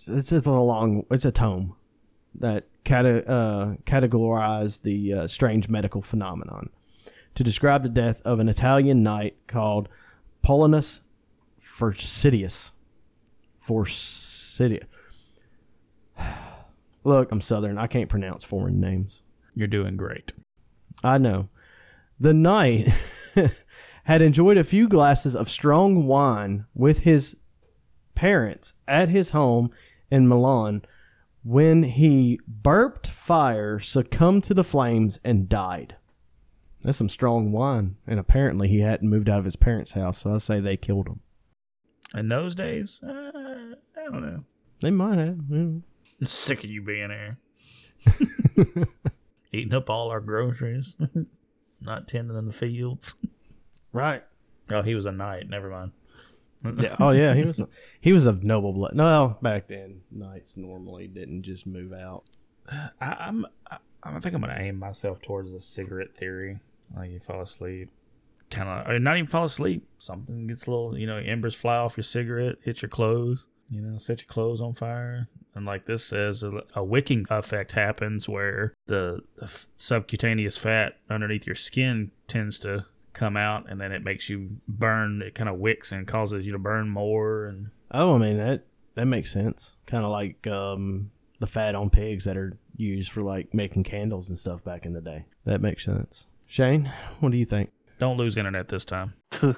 It's 0.07 0.29
just 0.29 0.45
a 0.45 0.51
long. 0.51 1.05
It's 1.11 1.25
a 1.25 1.31
tome 1.31 1.75
that 2.35 2.65
cate- 2.83 3.27
uh, 3.27 3.75
categorized 3.85 4.81
the 4.83 5.13
uh, 5.13 5.27
strange 5.27 5.69
medical 5.69 6.01
phenomenon 6.01 6.69
to 7.35 7.43
describe 7.43 7.83
the 7.83 7.89
death 7.89 8.21
of 8.25 8.39
an 8.39 8.49
Italian 8.49 9.03
knight 9.03 9.35
called 9.47 9.89
Paulinus 10.43 11.01
Forsidius. 11.59 12.73
Forsidius. 13.61 14.85
Look, 17.03 17.31
I'm 17.31 17.41
Southern. 17.41 17.77
I 17.77 17.87
can't 17.87 18.09
pronounce 18.09 18.43
foreign 18.43 18.79
names. 18.79 19.23
You're 19.55 19.67
doing 19.67 19.97
great. 19.97 20.33
I 21.03 21.17
know. 21.17 21.49
The 22.19 22.33
knight 22.33 22.87
had 24.05 24.21
enjoyed 24.21 24.57
a 24.57 24.63
few 24.63 24.87
glasses 24.87 25.35
of 25.35 25.49
strong 25.49 26.07
wine 26.07 26.65
with 26.73 26.99
his 26.99 27.37
parents 28.15 28.75
at 28.87 29.09
his 29.09 29.31
home 29.31 29.71
in 30.13 30.27
Milan 30.27 30.83
when 31.43 31.81
he 31.83 32.39
burped 32.47 33.09
fire, 33.09 33.79
succumbed 33.79 34.43
to 34.45 34.53
the 34.53 34.63
flames, 34.63 35.19
and 35.25 35.49
died. 35.49 35.95
That's 36.83 36.99
some 36.99 37.09
strong 37.09 37.51
wine. 37.51 37.95
And 38.05 38.19
apparently 38.19 38.67
he 38.67 38.81
hadn't 38.81 39.09
moved 39.09 39.27
out 39.27 39.39
of 39.39 39.45
his 39.45 39.55
parents' 39.55 39.93
house, 39.93 40.19
so 40.19 40.35
I 40.35 40.37
say 40.37 40.59
they 40.59 40.77
killed 40.77 41.07
him. 41.07 41.21
In 42.13 42.29
those 42.29 42.53
days, 42.53 43.01
uh, 43.03 43.73
I 43.97 44.03
don't 44.03 44.21
know. 44.21 44.43
They 44.81 44.91
might 44.91 45.17
have. 45.17 45.39
yeah. 45.49 45.59
I'm 45.59 45.83
sick 46.21 46.63
of 46.63 46.69
you 46.69 46.83
being 46.83 47.09
here. 47.09 47.37
Eating 49.51 49.73
up 49.73 49.89
all 49.89 50.09
our 50.11 50.21
groceries, 50.21 50.95
not 51.81 52.07
tending 52.07 52.37
in 52.37 52.45
the 52.45 52.53
fields. 52.53 53.15
Right. 53.91 54.23
Oh, 54.69 54.83
he 54.83 54.93
was 54.93 55.05
a 55.05 55.11
knight. 55.11 55.49
Never 55.49 55.69
mind. 55.69 55.91
Yeah. 56.63 56.95
Oh 56.99 57.11
yeah, 57.11 57.33
he 57.33 57.43
was 57.45 57.61
he 57.99 58.13
was 58.13 58.25
of 58.25 58.43
noble 58.43 58.73
blood. 58.73 58.93
No, 58.95 59.37
back 59.41 59.67
then 59.67 60.01
knights 60.11 60.57
normally 60.57 61.07
didn't 61.07 61.43
just 61.43 61.67
move 61.67 61.93
out. 61.93 62.23
I, 63.01 63.15
I'm. 63.19 63.45
I, 63.69 63.77
I 64.03 64.19
think 64.19 64.35
I'm 64.35 64.41
gonna 64.41 64.57
aim 64.59 64.79
myself 64.79 65.21
towards 65.21 65.53
the 65.53 65.59
cigarette 65.59 66.15
theory. 66.15 66.59
Like 66.95 67.11
you 67.11 67.19
fall 67.19 67.41
asleep, 67.41 67.89
kind 68.49 68.69
of, 68.69 68.87
or 68.89 68.99
not 68.99 69.17
even 69.17 69.27
fall 69.27 69.45
asleep. 69.45 69.85
Something 69.97 70.47
gets 70.47 70.67
a 70.67 70.71
little, 70.71 70.97
you 70.97 71.07
know, 71.07 71.17
embers 71.17 71.55
fly 71.55 71.77
off 71.77 71.97
your 71.97 72.03
cigarette, 72.03 72.57
hit 72.63 72.81
your 72.81 72.89
clothes. 72.89 73.47
You 73.69 73.81
know, 73.81 73.97
set 73.97 74.21
your 74.21 74.27
clothes 74.27 74.59
on 74.61 74.73
fire. 74.73 75.29
And 75.55 75.65
like 75.65 75.85
this 75.85 76.03
says, 76.03 76.43
a, 76.43 76.63
a 76.75 76.83
wicking 76.83 77.25
effect 77.29 77.71
happens 77.71 78.27
where 78.27 78.73
the, 78.87 79.21
the 79.35 79.45
f- 79.45 79.67
subcutaneous 79.77 80.57
fat 80.57 80.97
underneath 81.09 81.47
your 81.47 81.55
skin 81.55 82.11
tends 82.27 82.59
to 82.59 82.85
come 83.13 83.37
out, 83.37 83.69
and 83.69 83.79
then 83.79 83.91
it 83.91 84.03
makes 84.03 84.29
you 84.29 84.57
burn. 84.67 85.21
It 85.21 85.35
kind 85.35 85.49
of 85.49 85.57
wicks 85.57 85.91
and 85.91 86.07
causes 86.07 86.45
you 86.45 86.51
to 86.53 86.59
burn 86.59 86.89
more. 86.89 87.45
And 87.45 87.71
Oh, 87.91 88.15
I 88.15 88.17
mean 88.19 88.37
that 88.37 88.65
that 88.95 89.05
makes 89.05 89.31
sense. 89.31 89.77
Kind 89.85 90.03
of 90.05 90.11
like 90.11 90.45
um, 90.47 91.11
the 91.39 91.47
fat 91.47 91.75
on 91.75 91.89
pigs 91.89 92.25
that 92.25 92.37
are 92.37 92.57
used 92.75 93.11
for 93.11 93.21
like 93.21 93.53
making 93.53 93.83
candles 93.83 94.29
and 94.29 94.37
stuff 94.37 94.63
back 94.63 94.85
in 94.85 94.93
the 94.93 95.01
day. 95.01 95.25
That 95.45 95.61
makes 95.61 95.85
sense. 95.85 96.27
Shane, 96.47 96.91
what 97.19 97.31
do 97.31 97.37
you 97.37 97.45
think? 97.45 97.71
don't 97.99 98.17
lose 98.17 98.35
internet 98.35 98.67
this 98.67 98.83
time. 98.83 99.13
All 99.41 99.53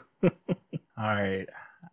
right. 0.97 1.47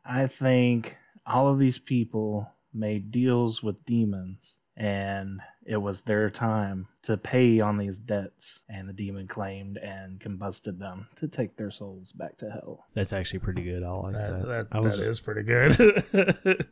I 0.05 0.27
think 0.27 0.97
all 1.27 1.49
of 1.49 1.59
these 1.59 1.79
people 1.79 2.51
made 2.75 3.11
deals 3.11 3.63
with 3.63 3.85
demons 3.87 4.59
and 4.77 5.41
it 5.65 5.77
was 5.77 6.03
their 6.03 6.31
time 6.31 6.89
to 7.03 7.17
pay 7.17 7.61
on 7.61 7.79
these 7.79 7.99
debts 7.99 8.63
and 8.69 8.89
the 8.89 8.93
demon 8.93 9.29
claimed 9.29 9.77
and 9.77 10.19
combusted 10.19 10.79
them 10.79 11.07
to 11.17 11.29
take 11.29 11.57
their 11.57 11.71
souls 11.71 12.13
back 12.13 12.37
to 12.39 12.51
hell. 12.51 12.87
That's 12.95 13.13
actually 13.13 13.41
pretty 13.41 13.63
good. 13.63 13.83
I 13.83 13.91
like 13.91 14.13
that. 14.15 14.31
That, 14.31 14.47
that, 14.47 14.67
I 14.73 14.81
was, 14.81 14.99
that 14.99 15.09
is 15.09 15.21
pretty 15.21 15.43
good. 15.43 16.67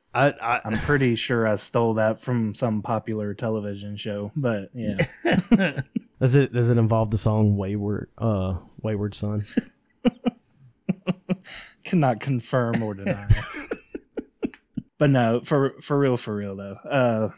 I, 0.14 0.32
I, 0.42 0.60
I'm 0.64 0.78
pretty 0.78 1.14
sure 1.14 1.46
I 1.46 1.56
stole 1.56 1.94
that 1.94 2.22
from 2.22 2.54
some 2.54 2.82
popular 2.82 3.34
television 3.34 3.96
show, 3.96 4.32
but 4.34 4.70
yeah. 4.74 4.96
does 6.20 6.34
it 6.34 6.52
does 6.52 6.70
it 6.70 6.78
involve 6.78 7.10
the 7.10 7.18
song 7.18 7.56
Wayward 7.56 8.10
uh 8.18 8.58
Wayward 8.82 9.14
Son? 9.14 9.44
cannot 11.84 12.20
confirm 12.20 12.82
or 12.82 12.94
deny. 12.94 13.28
But 15.00 15.08
no, 15.08 15.40
for 15.42 15.80
for 15.80 15.98
real, 15.98 16.18
for 16.18 16.36
real 16.36 16.54
though. 16.54 16.76
Uh, 16.88 17.30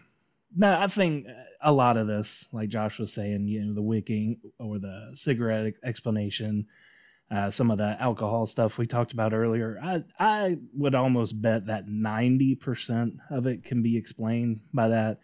no, 0.54 0.80
I 0.80 0.88
think 0.88 1.28
a 1.62 1.72
lot 1.72 1.96
of 1.96 2.08
this, 2.08 2.48
like 2.52 2.68
Josh 2.68 2.98
was 2.98 3.12
saying, 3.12 3.46
you 3.46 3.64
know, 3.64 3.72
the 3.72 3.80
wicking 3.80 4.40
or 4.58 4.80
the 4.80 5.12
cigarette 5.14 5.74
explanation, 5.84 6.66
uh, 7.30 7.52
some 7.52 7.70
of 7.70 7.78
the 7.78 7.96
alcohol 8.02 8.46
stuff 8.46 8.78
we 8.78 8.88
talked 8.88 9.12
about 9.12 9.32
earlier. 9.32 9.78
I 9.80 10.02
I 10.18 10.56
would 10.74 10.96
almost 10.96 11.40
bet 11.40 11.66
that 11.66 11.86
ninety 11.86 12.56
percent 12.56 13.14
of 13.30 13.46
it 13.46 13.64
can 13.64 13.80
be 13.80 13.96
explained 13.96 14.62
by 14.74 14.88
that, 14.88 15.20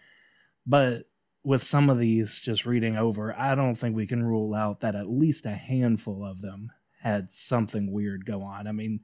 but 0.64 1.06
with 1.42 1.64
some 1.64 1.90
of 1.90 1.98
these 1.98 2.40
just 2.40 2.64
reading 2.64 2.96
over, 2.96 3.36
I 3.36 3.56
don't 3.56 3.74
think 3.74 3.96
we 3.96 4.06
can 4.06 4.22
rule 4.22 4.54
out 4.54 4.80
that 4.82 4.94
at 4.94 5.10
least 5.10 5.44
a 5.44 5.56
handful 5.56 6.24
of 6.24 6.40
them 6.40 6.70
had 7.00 7.32
something 7.32 7.90
weird 7.90 8.26
go 8.26 8.42
on. 8.42 8.68
I 8.68 8.72
mean, 8.72 9.00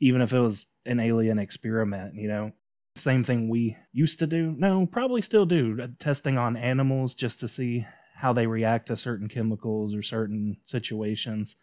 even 0.00 0.20
if 0.20 0.32
it 0.32 0.40
was 0.40 0.66
an 0.84 0.98
alien 0.98 1.38
experiment, 1.38 2.14
you 2.16 2.26
know, 2.26 2.52
same 2.94 3.24
thing 3.24 3.48
we 3.48 3.76
used 3.92 4.18
to 4.18 4.26
do. 4.26 4.54
No, 4.58 4.86
probably 4.86 5.22
still 5.22 5.46
do 5.46 5.78
uh, 5.82 5.88
testing 5.98 6.38
on 6.38 6.56
animals 6.56 7.14
just 7.14 7.40
to 7.40 7.48
see 7.48 7.86
how 8.16 8.32
they 8.32 8.46
react 8.46 8.86
to 8.86 8.96
certain 8.96 9.28
chemicals 9.28 9.94
or 9.94 10.02
certain 10.02 10.58
situations. 10.64 11.56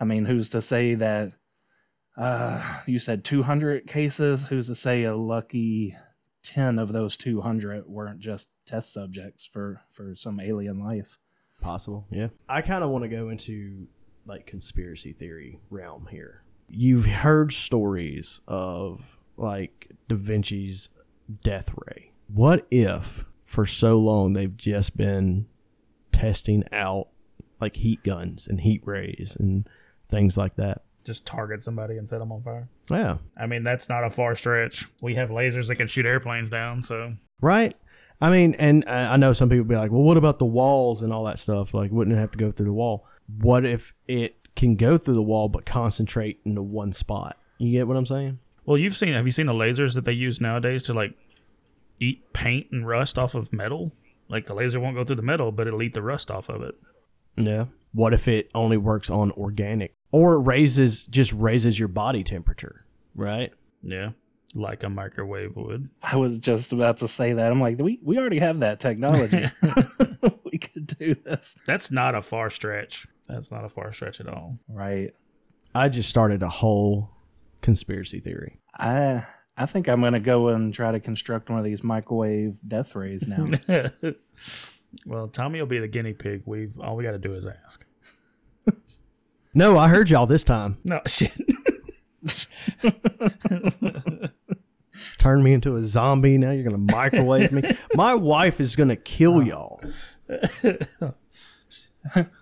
I 0.00 0.04
mean, 0.04 0.24
who's 0.24 0.48
to 0.50 0.62
say 0.62 0.94
that? 0.94 1.32
Uh, 2.16 2.80
you 2.86 2.98
said 2.98 3.24
200 3.24 3.86
cases. 3.86 4.46
Who's 4.46 4.68
to 4.68 4.74
say 4.74 5.02
a 5.02 5.16
lucky 5.16 5.96
10 6.44 6.78
of 6.78 6.92
those 6.92 7.16
200 7.16 7.86
weren't 7.86 8.20
just 8.20 8.50
test 8.66 8.92
subjects 8.92 9.44
for 9.44 9.82
for 9.92 10.14
some 10.14 10.40
alien 10.40 10.78
life? 10.78 11.18
Possible, 11.60 12.06
yeah. 12.10 12.28
I 12.48 12.62
kind 12.62 12.84
of 12.84 12.90
want 12.90 13.02
to 13.02 13.08
go 13.08 13.30
into 13.30 13.86
like 14.26 14.46
conspiracy 14.46 15.12
theory 15.12 15.60
realm 15.70 16.08
here. 16.10 16.42
You've 16.68 17.06
heard 17.06 17.52
stories 17.52 18.40
of 18.46 19.18
like 19.36 19.90
Da 20.08 20.16
Vinci's 20.16 20.90
death 21.42 21.74
ray. 21.86 22.10
What 22.28 22.66
if 22.70 23.24
for 23.42 23.66
so 23.66 23.98
long 23.98 24.32
they've 24.32 24.56
just 24.56 24.96
been 24.96 25.46
testing 26.12 26.64
out 26.72 27.08
like 27.60 27.76
heat 27.76 28.02
guns 28.04 28.48
and 28.48 28.60
heat 28.60 28.82
rays 28.84 29.36
and 29.38 29.68
things 30.08 30.36
like 30.36 30.56
that? 30.56 30.82
Just 31.04 31.26
target 31.26 31.62
somebody 31.62 31.98
and 31.98 32.08
set 32.08 32.18
them 32.18 32.32
on 32.32 32.42
fire. 32.42 32.68
Yeah, 32.90 33.18
I 33.36 33.46
mean, 33.46 33.62
that's 33.62 33.88
not 33.88 34.04
a 34.04 34.10
far 34.10 34.34
stretch. 34.34 34.86
We 35.02 35.14
have 35.16 35.28
lasers 35.28 35.68
that 35.68 35.76
can 35.76 35.86
shoot 35.86 36.06
airplanes 36.06 36.48
down, 36.48 36.80
so 36.80 37.12
right. 37.40 37.76
I 38.20 38.30
mean, 38.30 38.54
and 38.54 38.84
I 38.88 39.16
know 39.16 39.34
some 39.34 39.50
people 39.50 39.64
be 39.64 39.76
like, 39.76 39.90
"Well, 39.90 40.02
what 40.02 40.16
about 40.16 40.38
the 40.38 40.46
walls 40.46 41.02
and 41.02 41.12
all 41.12 41.24
that 41.24 41.38
stuff? 41.38 41.74
Like, 41.74 41.90
wouldn't 41.90 42.16
it 42.16 42.20
have 42.20 42.30
to 42.30 42.38
go 42.38 42.50
through 42.50 42.66
the 42.66 42.72
wall? 42.72 43.06
What 43.38 43.66
if 43.66 43.92
it 44.08 44.36
can 44.56 44.76
go 44.76 44.96
through 44.96 45.14
the 45.14 45.22
wall 45.22 45.48
but 45.48 45.66
concentrate 45.66 46.40
into 46.44 46.62
one 46.62 46.92
spot? 46.92 47.36
You 47.58 47.72
get 47.72 47.86
what 47.86 47.96
I'm 47.96 48.06
saying? 48.06 48.38
Well, 48.66 48.78
you've 48.78 48.96
seen. 48.96 49.12
Have 49.12 49.26
you 49.26 49.32
seen 49.32 49.46
the 49.46 49.52
lasers 49.52 49.94
that 49.94 50.04
they 50.04 50.12
use 50.12 50.40
nowadays 50.40 50.82
to 50.84 50.94
like 50.94 51.14
eat 52.00 52.32
paint 52.32 52.68
and 52.70 52.86
rust 52.86 53.18
off 53.18 53.34
of 53.34 53.52
metal? 53.52 53.92
Like 54.28 54.46
the 54.46 54.54
laser 54.54 54.80
won't 54.80 54.96
go 54.96 55.04
through 55.04 55.16
the 55.16 55.22
metal, 55.22 55.52
but 55.52 55.66
it'll 55.66 55.82
eat 55.82 55.94
the 55.94 56.02
rust 56.02 56.30
off 56.30 56.48
of 56.48 56.62
it. 56.62 56.74
Yeah. 57.36 57.66
What 57.92 58.12
if 58.14 58.26
it 58.26 58.50
only 58.54 58.76
works 58.76 59.10
on 59.10 59.30
organic 59.32 59.94
or 60.10 60.34
it 60.34 60.42
raises 60.42 61.04
just 61.04 61.32
raises 61.32 61.78
your 61.78 61.88
body 61.88 62.22
temperature, 62.22 62.86
right? 63.14 63.52
Yeah, 63.82 64.10
like 64.54 64.82
a 64.82 64.88
microwave 64.88 65.56
would. 65.56 65.90
I 66.02 66.16
was 66.16 66.38
just 66.38 66.72
about 66.72 66.98
to 66.98 67.08
say 67.08 67.32
that. 67.32 67.50
I'm 67.50 67.60
like, 67.60 67.78
we, 67.80 67.98
we 68.02 68.18
already 68.18 68.38
have 68.38 68.60
that 68.60 68.80
technology. 68.80 69.44
we 70.44 70.58
could 70.58 70.96
do 70.98 71.14
this. 71.14 71.56
That's 71.66 71.90
not 71.90 72.14
a 72.14 72.22
far 72.22 72.48
stretch. 72.50 73.08
That's 73.28 73.50
not 73.50 73.64
a 73.64 73.68
far 73.68 73.92
stretch 73.92 74.20
at 74.20 74.28
all. 74.28 74.58
Right. 74.68 75.14
I 75.74 75.88
just 75.88 76.08
started 76.08 76.42
a 76.42 76.48
whole 76.48 77.10
conspiracy 77.64 78.20
theory. 78.20 78.60
I 78.78 79.24
I 79.56 79.66
think 79.66 79.88
I'm 79.88 80.00
gonna 80.02 80.20
go 80.20 80.48
and 80.48 80.72
try 80.72 80.92
to 80.92 81.00
construct 81.00 81.48
one 81.48 81.58
of 81.58 81.64
these 81.64 81.82
microwave 81.82 82.56
death 82.66 82.94
rays 82.94 83.26
now. 83.26 83.46
well, 85.06 85.28
Tommy 85.28 85.60
will 85.60 85.66
be 85.66 85.78
the 85.78 85.88
guinea 85.88 86.12
pig. 86.12 86.42
We've 86.44 86.78
all 86.78 86.94
we 86.94 87.02
got 87.04 87.12
to 87.12 87.18
do 87.18 87.34
is 87.34 87.46
ask. 87.46 87.84
No, 89.54 89.78
I 89.78 89.88
heard 89.88 90.10
y'all 90.10 90.26
this 90.26 90.42
time. 90.44 90.78
No 90.84 91.00
shit. 91.06 91.38
Turn 95.18 95.42
me 95.42 95.52
into 95.52 95.76
a 95.76 95.84
zombie. 95.84 96.36
Now 96.38 96.50
you're 96.50 96.64
gonna 96.64 96.92
microwave 96.92 97.52
me. 97.52 97.62
My 97.94 98.14
wife 98.14 98.60
is 98.60 98.76
gonna 98.76 98.96
kill 98.96 99.36
oh. 99.36 99.40
y'all. 99.40 99.80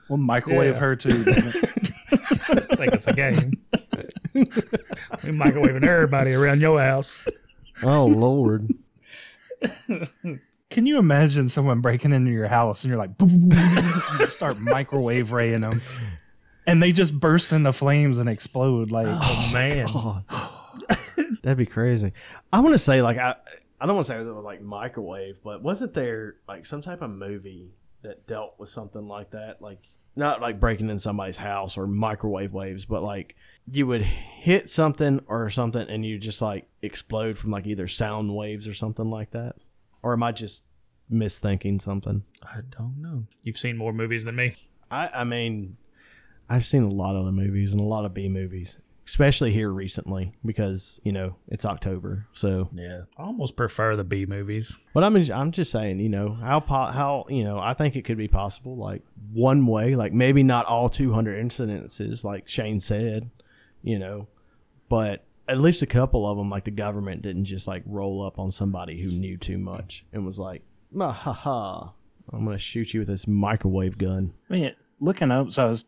we'll 0.09 0.19
microwave 0.19 0.75
Yeah. 0.75 0.81
her 0.81 0.97
too. 0.97 1.25
damn. 1.25 1.37
I 1.37 2.77
think 2.77 2.93
it's 2.95 3.07
a 3.07 3.13
game. 3.13 3.61
We 4.35 4.45
microwaving 5.31 5.85
everybody 5.85 6.33
around 6.33 6.61
your 6.61 6.81
house. 6.81 7.23
Oh 7.83 8.07
Lord. 8.07 8.73
Can 10.71 10.87
you 10.87 10.99
imagine 10.99 11.49
someone 11.49 11.81
breaking 11.81 12.13
into 12.13 12.31
your 12.31 12.49
house 12.49 12.83
and 12.83 12.89
you're 12.89 12.99
like, 12.99 13.19
boom, 13.19 13.51
you 13.53 14.27
start 14.27 14.59
microwave 14.61 15.33
raying 15.33 15.61
them? 15.61 15.81
and 16.67 16.83
they 16.83 16.93
just 16.93 17.19
burst 17.19 17.53
into 17.53 17.73
flames 17.73 18.19
and 18.19 18.29
explode. 18.29 18.91
Like, 18.91 19.07
Oh 19.11 19.51
man, 19.53 19.87
That'd 21.43 21.59
be 21.59 21.67
crazy. 21.67 22.13
I 22.53 22.61
want 22.61 22.73
to 22.73 22.79
say 22.79 23.03
like 23.03 23.19
I 23.19 23.35
I 23.81 23.87
don't 23.87 23.97
want 23.97 24.07
to 24.07 24.13
say 24.13 24.17
it 24.17 24.21
was 24.21 24.29
uh, 24.29 24.41
like 24.41 24.63
microwave, 24.63 25.41
but 25.43 25.63
wasn't 25.63 25.93
there 25.95 26.37
like 26.47 26.65
some 26.65 26.83
type 26.83 27.03
of 27.03 27.11
movie 27.11 27.75
that 28.03 28.27
dealt 28.27 28.55
with 28.59 28.69
something 28.69 29.09
like 29.09 29.33
that? 29.33 29.61
Like 29.61 29.81
not 30.15 30.41
like 30.41 30.61
breaking 30.61 30.89
in 30.89 30.99
somebody's 30.99 31.37
house 31.37 31.77
or 31.77 31.87
microwave 31.87 32.53
waves, 32.53 32.85
but 32.85 33.03
like 33.03 33.35
you 33.71 33.87
would 33.87 34.03
hit 34.03 34.69
something 34.69 35.21
or 35.27 35.49
something 35.51 35.89
and 35.89 36.05
you 36.05 36.19
just 36.19 36.43
like 36.43 36.67
explode 36.83 37.39
from 37.39 37.51
like 37.51 37.67
either 37.67 37.87
sound 37.89 38.35
waves 38.35 38.67
or 38.67 38.75
something 38.75 39.09
like 39.11 39.31
that. 39.31 39.55
Or 40.03 40.13
am 40.13 40.23
I 40.23 40.33
just 40.33 40.67
misthinking 41.11 41.81
something? 41.81 42.25
I 42.43 42.61
don't 42.71 42.97
know. 43.01 43.25
You've 43.45 43.59
seen 43.59 43.77
more 43.77 43.93
movies 43.93 44.25
than 44.25 44.37
me. 44.37 44.55
I 44.91 45.09
I 45.15 45.25
mean 45.25 45.77
I've 46.49 46.67
seen 46.67 46.83
a 46.83 46.91
lot 46.91 47.17
of 47.17 47.25
the 47.25 47.33
movies 47.33 47.73
and 47.73 47.81
a 47.81 47.85
lot 47.85 48.05
of 48.05 48.13
B 48.13 48.29
movies, 48.29 48.79
especially 49.07 49.53
here 49.53 49.71
recently 49.71 50.33
because, 50.45 51.01
you 51.05 51.13
know, 51.13 51.37
it's 51.49 51.65
October. 51.65 52.27
So 52.33 52.69
Yeah, 52.73 53.03
I 53.17 53.23
almost 53.23 53.57
prefer 53.57 53.97
the 53.97 54.05
B 54.05 54.27
movies. 54.27 54.77
But 54.93 55.05
I'm 55.05 55.15
just, 55.15 55.33
I'm 55.33 55.53
just 55.53 55.71
saying, 55.71 56.01
you 56.01 56.09
know, 56.11 56.35
how 56.35 56.61
po- 56.61 56.91
how 56.91 57.27
you 57.31 57.43
know, 57.45 57.59
I 57.59 57.75
think 57.75 57.97
it 57.97 58.03
could 58.03 58.19
be 58.19 58.29
possible, 58.29 58.77
like 58.77 59.03
one 59.33 59.67
way, 59.67 59.95
like 59.95 60.13
maybe 60.13 60.43
not 60.43 60.67
all 60.67 60.89
200 60.91 61.43
incidences, 61.43 62.23
like 62.25 62.49
Shane 62.49 62.81
said, 62.81 63.31
you 63.83 63.99
know, 63.99 64.29
but 64.89 65.25
at 65.49 65.59
least 65.59 65.83
a 65.83 65.87
couple 65.87 66.27
of 66.27 66.37
them, 66.39 66.49
like 66.49 66.65
the 66.65 66.71
government 66.71 67.23
didn't 67.23 67.45
just 67.45 67.67
like 67.67 67.83
roll 67.87 68.23
up 68.25 68.39
on 68.39 68.51
somebody 68.51 69.01
who 69.03 69.11
knew 69.19 69.37
too 69.37 69.59
much 69.59 70.05
and 70.13 70.25
was 70.25 70.39
like, 70.39 70.63
"Ma 70.91 71.13
ha 71.13 71.33
ha, 71.33 71.93
I'm 72.33 72.45
gonna 72.45 72.59
shoot 72.59 72.95
you 72.95 73.01
with 73.01 73.09
this 73.09 73.27
microwave 73.27 73.99
gun. 73.99 74.35
I 74.49 74.53
mean, 74.53 74.75
looking 75.01 75.31
up, 75.31 75.53
so 75.53 75.67
I 75.67 75.69
was 75.69 75.85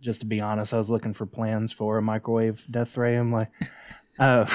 just 0.00 0.20
to 0.20 0.26
be 0.26 0.40
honest, 0.40 0.74
I 0.74 0.78
was 0.78 0.90
looking 0.90 1.14
for 1.14 1.26
plans 1.26 1.72
for 1.72 1.98
a 1.98 2.02
microwave 2.02 2.64
death 2.70 2.96
ray. 2.96 3.16
I'm 3.16 3.32
like, 3.32 3.50
uh, 4.18 4.46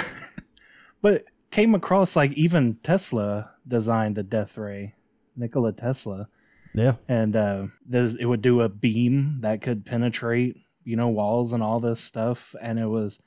but 1.01 1.25
came 1.51 1.75
across 1.75 2.15
like 2.15 2.31
even 2.33 2.77
Tesla 2.83 3.51
designed 3.67 4.17
a 4.17 4.23
death 4.23 4.57
ray, 4.57 4.95
Nikola 5.35 5.73
Tesla, 5.73 6.27
Yeah, 6.73 6.95
and 7.07 7.35
uh, 7.35 7.63
there's, 7.85 8.15
it 8.15 8.25
would 8.25 8.41
do 8.41 8.61
a 8.61 8.69
beam 8.69 9.39
that 9.41 9.61
could 9.61 9.85
penetrate, 9.85 10.57
you 10.83 10.95
know, 10.95 11.07
walls 11.09 11.53
and 11.53 11.61
all 11.63 11.79
this 11.79 12.01
stuff, 12.01 12.55
and 12.61 12.79
it 12.79 12.87
was, 12.87 13.19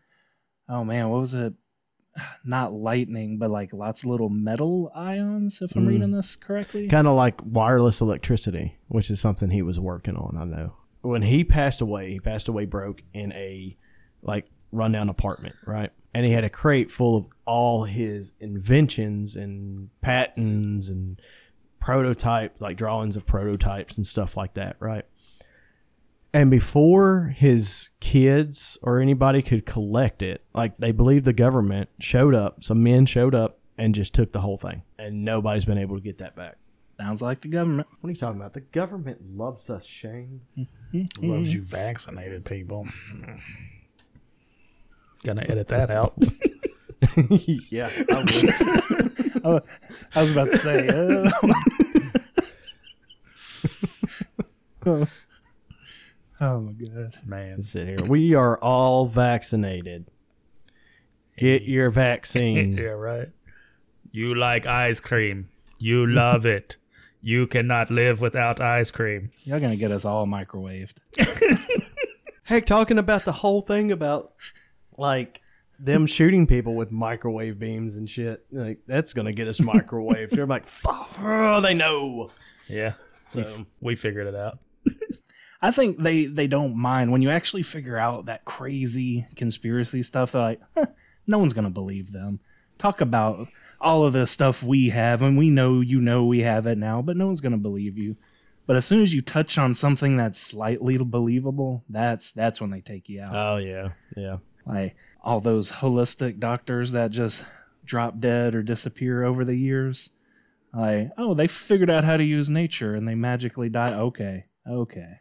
oh 0.68 0.84
man, 0.84 1.08
what 1.08 1.20
was 1.20 1.34
it? 1.34 1.54
Not 2.44 2.72
lightning, 2.72 3.38
but 3.38 3.50
like 3.50 3.72
lots 3.72 4.02
of 4.04 4.10
little 4.10 4.28
metal 4.30 4.90
ions, 4.94 5.60
if 5.62 5.74
I'm 5.76 5.84
Mm. 5.84 5.88
reading 5.88 6.10
this 6.12 6.36
correctly. 6.36 6.88
kind 6.88 7.06
of 7.06 7.14
like 7.16 7.40
wireless 7.44 8.00
electricity, 8.00 8.78
which 8.88 9.10
is 9.10 9.20
something 9.20 9.50
he 9.50 9.62
was 9.62 9.78
working 9.80 10.16
on. 10.16 10.36
I 10.36 10.44
know 10.44 10.74
when 11.02 11.22
he 11.22 11.44
passed 11.44 11.80
away, 11.80 12.10
he 12.12 12.20
passed 12.20 12.48
away 12.48 12.64
broke 12.64 13.02
in 13.12 13.32
a 13.32 13.76
like 14.22 14.46
rundown 14.72 15.08
apartment, 15.08 15.54
right? 15.66 15.90
And 16.14 16.24
he 16.24 16.32
had 16.32 16.44
a 16.44 16.50
crate 16.50 16.90
full 16.90 17.16
of 17.16 17.26
all 17.44 17.84
his 17.84 18.34
inventions 18.40 19.36
and 19.36 19.90
patents 20.00 20.88
and 20.88 21.20
prototype, 21.80 22.54
like 22.60 22.76
drawings 22.76 23.16
of 23.16 23.26
prototypes 23.26 23.96
and 23.98 24.06
stuff 24.06 24.36
like 24.36 24.54
that, 24.54 24.76
right? 24.80 25.04
And 26.34 26.50
before 26.50 27.32
his 27.36 27.90
kids 28.00 28.76
or 28.82 28.98
anybody 28.98 29.40
could 29.40 29.64
collect 29.64 30.20
it, 30.20 30.44
like 30.52 30.76
they 30.78 30.90
believe 30.90 31.22
the 31.22 31.32
government 31.32 31.90
showed 32.00 32.34
up, 32.34 32.64
some 32.64 32.82
men 32.82 33.06
showed 33.06 33.36
up 33.36 33.60
and 33.78 33.94
just 33.94 34.16
took 34.16 34.32
the 34.32 34.40
whole 34.40 34.56
thing. 34.56 34.82
And 34.98 35.24
nobody's 35.24 35.64
been 35.64 35.78
able 35.78 35.94
to 35.96 36.02
get 36.02 36.18
that 36.18 36.34
back. 36.34 36.56
Sounds 36.98 37.22
like 37.22 37.40
the 37.40 37.48
government. 37.48 37.86
What 38.00 38.08
are 38.08 38.10
you 38.10 38.16
talking 38.16 38.40
about? 38.40 38.52
The 38.52 38.62
government 38.62 39.36
loves 39.36 39.70
us, 39.70 39.86
Shane. 39.86 40.40
Loves 41.22 41.54
you 41.54 41.62
vaccinated 41.62 42.44
people. 42.44 42.88
Gonna 45.24 45.42
edit 45.48 45.68
that 45.68 45.92
out. 45.92 46.14
yeah, 47.70 47.88
I 48.10 48.18
would. 48.18 49.10
Oh, 49.46 49.60
I 50.16 50.22
was 50.22 50.32
about 50.32 50.50
to 50.52 50.56
say. 50.56 50.88
Uh, 54.86 55.04
oh. 56.40 56.60
my 56.60 56.72
god! 56.72 57.18
Man, 57.24 57.62
sit 57.62 57.88
here. 57.88 58.06
We 58.06 58.34
are 58.34 58.58
all 58.58 59.06
vaccinated. 59.06 60.06
Get 61.36 61.62
your 61.62 61.90
vaccine. 61.90 62.76
yeah, 62.78 62.90
right. 62.90 63.28
You 64.12 64.34
like 64.34 64.66
ice 64.66 65.00
cream. 65.00 65.48
You 65.78 66.06
love 66.06 66.46
it. 66.46 66.76
You 67.20 67.46
cannot 67.46 67.90
live 67.90 68.20
without 68.20 68.60
ice 68.60 68.90
cream. 68.90 69.30
Y'all 69.44 69.60
gonna 69.60 69.76
get 69.76 69.90
us 69.90 70.04
all 70.04 70.26
microwaved. 70.26 70.94
Heck, 72.44 72.66
talking 72.66 72.98
about 72.98 73.24
the 73.24 73.32
whole 73.32 73.62
thing 73.62 73.90
about 73.90 74.34
like 74.96 75.40
them 75.78 76.06
shooting 76.06 76.46
people 76.46 76.74
with 76.74 76.92
microwave 76.92 77.58
beams 77.58 77.96
and 77.96 78.08
shit. 78.08 78.44
Like 78.52 78.80
that's 78.86 79.14
gonna 79.14 79.32
get 79.32 79.48
us 79.48 79.60
microwaved. 79.60 80.30
They're 80.32 80.46
like, 80.46 80.66
"Fuck, 80.66 81.08
oh, 81.20 81.60
they 81.60 81.74
know. 81.74 82.30
Yeah. 82.68 82.92
So 83.26 83.44
We 83.80 83.96
figured 83.96 84.26
it 84.26 84.34
out. 84.34 84.58
I 85.64 85.70
think 85.70 85.98
they 85.98 86.26
they 86.26 86.46
don't 86.46 86.76
mind 86.76 87.10
when 87.10 87.22
you 87.22 87.30
actually 87.30 87.62
figure 87.62 87.96
out 87.96 88.26
that 88.26 88.44
crazy 88.44 89.26
conspiracy 89.34 90.02
stuff. 90.02 90.32
They're 90.32 90.42
like, 90.42 90.60
"Huh, 90.76 90.86
no 91.26 91.38
one's 91.38 91.54
gonna 91.54 91.70
believe 91.70 92.12
them. 92.12 92.40
Talk 92.76 93.00
about 93.00 93.46
all 93.80 94.04
of 94.04 94.12
the 94.12 94.26
stuff 94.26 94.62
we 94.62 94.90
have, 94.90 95.22
and 95.22 95.38
we 95.38 95.48
know 95.48 95.80
you 95.80 96.02
know 96.02 96.26
we 96.26 96.40
have 96.40 96.66
it 96.66 96.76
now, 96.76 97.00
but 97.00 97.16
no 97.16 97.24
one's 97.24 97.40
gonna 97.40 97.56
believe 97.56 97.96
you. 97.96 98.14
But 98.66 98.76
as 98.76 98.84
soon 98.84 99.00
as 99.00 99.14
you 99.14 99.22
touch 99.22 99.56
on 99.56 99.74
something 99.74 100.18
that's 100.18 100.38
slightly 100.38 100.98
believable, 100.98 101.82
that's 101.88 102.30
that's 102.30 102.60
when 102.60 102.68
they 102.68 102.82
take 102.82 103.08
you 103.08 103.22
out. 103.22 103.30
oh 103.32 103.56
yeah, 103.56 103.92
yeah. 104.18 104.36
like 104.66 104.96
all 105.22 105.40
those 105.40 105.72
holistic 105.72 106.40
doctors 106.40 106.92
that 106.92 107.10
just 107.10 107.42
drop 107.86 108.20
dead 108.20 108.54
or 108.54 108.62
disappear 108.62 109.24
over 109.24 109.46
the 109.46 109.56
years. 109.56 110.10
Like, 110.74 111.12
oh, 111.16 111.32
they 111.32 111.46
figured 111.46 111.88
out 111.88 112.04
how 112.04 112.18
to 112.18 112.24
use 112.24 112.50
nature 112.50 112.94
and 112.94 113.08
they 113.08 113.14
magically 113.14 113.70
die. 113.70 113.94
Okay, 113.94 114.44
okay. 114.68 115.20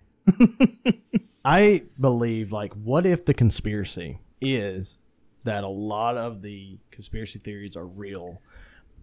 I 1.45 1.83
believe 1.99 2.51
like 2.51 2.73
what 2.73 3.05
if 3.05 3.25
the 3.25 3.33
conspiracy 3.33 4.19
is 4.39 4.99
that 5.43 5.63
a 5.63 5.69
lot 5.69 6.17
of 6.17 6.41
the 6.41 6.77
conspiracy 6.91 7.39
theories 7.39 7.75
are 7.75 7.85
real, 7.85 8.41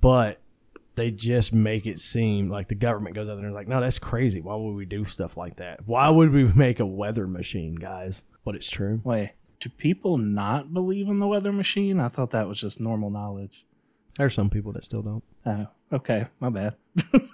but 0.01 0.41
they 0.95 1.11
just 1.11 1.53
make 1.53 1.87
it 1.87 1.99
seem 1.99 2.49
like 2.49 2.69
the 2.69 2.75
government 2.75 3.15
goes 3.15 3.29
out 3.29 3.37
there 3.37 3.45
and 3.45 3.53
is 3.53 3.55
like, 3.55 3.69
no, 3.69 3.81
that's 3.81 3.99
crazy. 3.99 4.41
Why 4.41 4.57
would 4.57 4.73
we 4.75 4.87
do 4.87 5.05
stuff 5.05 5.37
like 5.37 5.57
that? 5.57 5.87
Why 5.87 6.09
would 6.09 6.33
we 6.33 6.45
make 6.45 6.81
a 6.81 6.87
weather 6.87 7.27
machine, 7.27 7.75
guys? 7.75 8.25
But 8.45 8.55
it's 8.55 8.71
true. 8.71 9.01
Wait, 9.05 9.33
do 9.61 9.69
people 9.69 10.19
not 10.19 10.73
believe 10.73 11.09
in 11.09 11.19
the 11.19 11.27
weather 11.27 11.53
machine? 11.53 12.01
I 12.01 12.09
thought 12.09 12.31
that 12.33 12.49
was 12.49 12.61
just 12.61 12.81
normal 12.81 13.11
knowledge. 13.11 13.65
There's 14.17 14.35
some 14.35 14.51
people 14.51 14.73
that 14.73 14.85
still 14.85 15.03
don't. 15.03 15.25
Oh, 15.47 15.67
okay, 15.93 16.27
my 16.41 16.49
bad. 16.51 16.75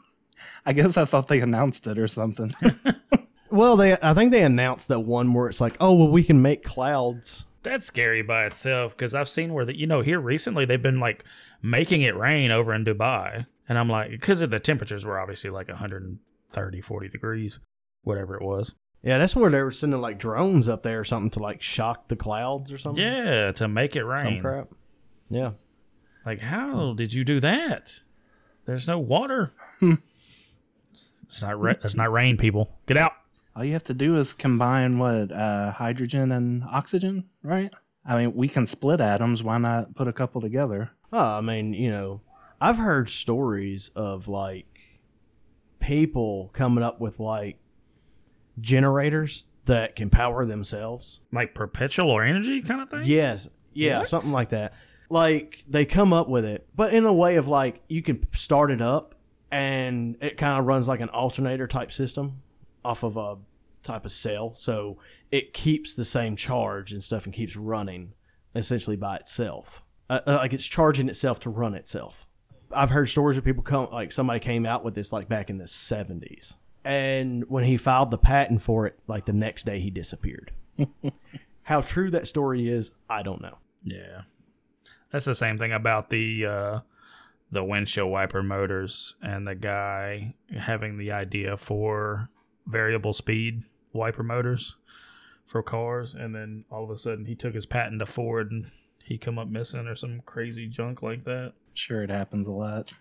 I 0.67 0.73
guess 0.73 0.97
I 0.97 1.05
thought 1.05 1.29
they 1.29 1.41
announced 1.41 1.87
it 1.87 1.99
or 1.99 2.09
something. 2.09 2.53
Well, 3.51 3.77
they 3.77 3.97
I 4.03 4.15
think 4.15 4.31
they 4.31 4.43
announced 4.43 4.89
that 4.89 5.01
one 5.01 5.33
where 5.33 5.49
it's 5.49 5.61
like, 5.61 5.77
oh 5.81 5.93
well, 5.93 6.11
we 6.11 6.25
can 6.25 6.43
make 6.43 6.65
clouds. 6.65 7.47
That's 7.63 7.85
scary 7.85 8.23
by 8.23 8.45
itself 8.45 8.97
because 8.97 9.15
I've 9.15 9.29
seen 9.29 9.53
where 9.53 9.65
that 9.65 9.77
you 9.77 9.87
know 9.87 10.01
here 10.01 10.21
recently 10.21 10.65
they've 10.65 10.81
been 10.81 11.01
like 11.01 11.25
making 11.63 12.03
it 12.03 12.17
rain 12.17 12.51
over 12.51 12.73
in 12.75 12.85
Dubai, 12.85 13.47
and 13.69 13.79
I'm 13.79 13.89
like 13.89 14.11
because 14.11 14.41
the 14.41 14.61
temperatures 14.61 15.05
were 15.05 15.19
obviously 15.19 15.51
like 15.51 15.69
130, 15.69 16.81
40 16.81 17.09
degrees, 17.09 17.61
whatever 18.03 18.37
it 18.37 18.43
was. 18.43 18.75
Yeah, 19.03 19.19
that's 19.19 19.37
where 19.37 19.51
they 19.51 19.63
were 19.63 19.71
sending 19.71 20.01
like 20.01 20.19
drones 20.19 20.69
up 20.69 20.83
there 20.83 21.01
or 21.01 21.05
something 21.05 21.31
to 21.31 21.39
like 21.41 21.63
shock 21.63 22.09
the 22.09 22.17
clouds 22.17 22.73
or 22.73 22.79
something. 22.79 23.05
Yeah, 23.05 23.53
to 23.53 23.69
make 23.69 23.95
it 23.95 24.05
rain. 24.05 24.19
some 24.19 24.41
crap. 24.41 24.69
Yeah. 25.31 25.53
Like 26.25 26.41
how 26.41 26.93
did 26.95 27.13
you 27.13 27.25
do 27.25 27.39
that? 27.41 28.01
There's 28.65 28.89
no 28.89 28.99
water. 28.99 29.53
Hmm. 29.79 29.95
it's, 30.91 31.13
it's 31.23 31.43
not 31.43 31.61
ra- 31.61 31.75
that's 31.81 31.95
not 31.95 32.11
rain, 32.11 32.37
people. 32.37 32.71
Get 32.87 32.97
out. 32.97 33.13
All 33.57 33.65
you 33.65 33.73
have 33.73 33.85
to 33.85 33.95
do 33.95 34.19
is 34.19 34.33
combine 34.35 34.99
what 34.99 35.33
uh, 35.33 35.73
hydrogen 35.73 36.31
and 36.31 36.63
oxygen, 36.65 37.25
right? 37.43 37.73
I 38.05 38.19
mean, 38.19 38.35
we 38.35 38.49
can 38.49 38.67
split 38.67 39.01
atoms. 39.01 39.43
Why 39.43 39.57
not 39.59 39.95
put 39.95 40.09
a 40.09 40.13
couple 40.13 40.41
together? 40.43 40.91
Oh, 41.13 41.39
I 41.39 41.41
mean, 41.41 41.73
you 41.73 41.91
know, 41.91 42.21
I've 42.61 42.77
heard 42.77 43.09
stories 43.09 43.91
of 43.97 44.29
like 44.29 44.81
people 45.81 46.51
coming 46.53 46.85
up 46.85 47.01
with 47.01 47.19
like 47.19 47.59
generators 48.61 49.47
that 49.65 49.97
can 49.97 50.11
power 50.11 50.45
themselves. 50.45 51.21
Like 51.33 51.55
perpetual 51.55 52.11
or 52.11 52.23
energy 52.23 52.63
kind 52.63 52.81
of 52.81 52.91
thing. 52.91 53.03
Yes. 53.05 53.51
Yeah, 53.73 53.99
What? 54.01 54.09
something 54.09 54.33
like 54.33 54.51
that. 54.51 54.73
Like 55.09 55.65
they 55.69 55.85
come 55.85 56.13
up 56.13 56.29
with 56.29 56.45
it, 56.45 56.67
but 56.75 56.93
in 56.93 57.05
a 57.05 57.15
way 57.15 57.37
of 57.37 57.47
like 57.49 57.81
you 57.89 58.03
can 58.03 58.21
start 58.33 58.71
it 58.71 58.81
up 58.83 59.15
and 59.51 60.17
it 60.21 60.37
kind 60.37 60.59
of 60.59 60.67
runs 60.67 60.89
like 60.89 61.01
an 61.01 61.09
alternator 61.11 61.67
type 61.69 61.93
system 61.93 62.43
off 62.85 63.03
of 63.05 63.17
a 63.17 63.37
type 63.87 64.05
of 64.05 64.13
cell. 64.13 64.55
So 64.55 64.99
it 65.31 65.53
keeps 65.53 65.95
the 65.95 66.05
same 66.05 66.37
charge 66.37 66.93
and 66.93 67.03
stuff 67.03 67.25
and 67.25 67.35
keeps 67.35 67.57
running 67.57 68.13
essentially 68.55 68.97
by 68.97 69.17
itself. 69.17 69.85
Uh, 70.09 70.21
uh, 70.27 70.37
like 70.37 70.53
it's 70.53 70.69
charging 70.69 71.09
itself 71.09 71.41
to 71.41 71.51
run 71.51 71.75
itself. 71.75 72.27
I've 72.73 72.91
heard 72.91 73.09
stories 73.09 73.37
of 73.37 73.45
people 73.45 73.63
come 73.63 73.89
like 73.93 74.13
somebody 74.13 74.41
came 74.41 74.67
out 74.67 74.85
with 74.85 74.95
this 74.95 75.13
like 75.13 75.29
back 75.29 75.51
in 75.51 75.59
the 75.59 75.65
70s. 75.65 76.57
And 76.85 77.49
when 77.49 77.65
he 77.65 77.77
filed 77.77 78.11
the 78.11 78.19
patent 78.19 78.63
for 78.63 78.87
it, 78.87 78.99
like 79.07 79.25
the 79.25 79.33
next 79.33 79.65
day 79.65 79.81
he 79.81 79.91
disappeared. 79.91 80.53
How 81.63 81.81
true 81.81 82.11
that 82.11 82.29
story 82.29 82.69
is, 82.69 82.93
I 83.11 83.23
don't 83.23 83.41
know. 83.41 83.59
Yeah. 83.83 84.23
That's 85.11 85.25
the 85.25 85.35
same 85.35 85.59
thing 85.59 85.73
about 85.73 86.11
the 86.11 86.47
uh 86.47 86.81
the 87.51 87.65
windshield 87.65 88.11
wiper 88.11 88.43
motors 88.43 89.15
and 89.23 89.47
the 89.47 89.55
guy 89.55 90.35
having 90.57 90.99
the 90.99 91.13
idea 91.13 91.57
for 91.57 92.29
variable 92.67 93.13
speed 93.13 93.63
wiper 93.97 94.23
motors 94.23 94.77
for 95.45 95.63
cars 95.63 96.15
and 96.15 96.35
then 96.35 96.65
all 96.71 96.85
of 96.85 96.91
a 96.91 96.99
sudden 96.99 97.27
he 97.27 97.35
took 97.35 97.55
his 97.55 97.67
patent 97.67 98.01
to 98.01 98.07
Ford 98.07 98.51
and 98.51 98.71
he 99.05 99.17
come 99.19 99.39
up 99.39 99.49
missing 99.49 99.87
or 99.87 99.95
some 99.95 100.21
crazy 100.27 100.67
junk 100.67 101.03
like 101.03 101.25
that. 101.25 101.53
Sure, 101.75 102.03
it 102.03 102.11
happens 102.11 102.47
a 102.47 102.53
lot. 102.53 102.93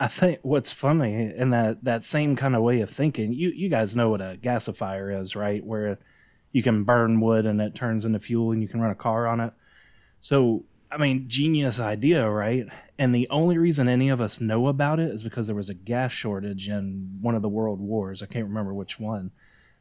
I 0.00 0.06
think 0.06 0.40
what's 0.42 0.70
funny 0.70 1.32
in 1.36 1.50
that 1.50 1.82
that 1.84 2.04
same 2.04 2.36
kind 2.36 2.54
of 2.54 2.62
way 2.62 2.80
of 2.80 2.90
thinking, 2.90 3.32
you 3.32 3.48
you 3.48 3.68
guys 3.68 3.96
know 3.96 4.10
what 4.10 4.20
a 4.20 4.38
gasifier 4.40 5.20
is, 5.20 5.34
right? 5.34 5.64
Where 5.64 5.98
you 6.52 6.62
can 6.62 6.84
burn 6.84 7.20
wood 7.20 7.46
and 7.46 7.60
it 7.60 7.74
turns 7.74 8.04
into 8.04 8.20
fuel 8.20 8.52
and 8.52 8.62
you 8.62 8.68
can 8.68 8.80
run 8.80 8.90
a 8.90 8.96
car 8.96 9.26
on 9.26 9.40
it. 9.40 9.52
So, 10.20 10.64
I 10.90 10.98
mean, 10.98 11.28
genius 11.28 11.80
idea, 11.80 12.28
right? 12.28 12.66
And 12.98 13.14
the 13.14 13.28
only 13.28 13.58
reason 13.58 13.88
any 13.88 14.08
of 14.08 14.20
us 14.20 14.40
know 14.40 14.68
about 14.68 14.98
it 15.00 15.10
is 15.10 15.22
because 15.22 15.46
there 15.46 15.56
was 15.56 15.68
a 15.68 15.74
gas 15.74 16.12
shortage 16.12 16.68
in 16.68 17.18
one 17.20 17.34
of 17.34 17.42
the 17.42 17.48
world 17.48 17.80
wars. 17.80 18.22
I 18.22 18.26
can't 18.26 18.48
remember 18.48 18.74
which 18.74 18.98
one. 18.98 19.30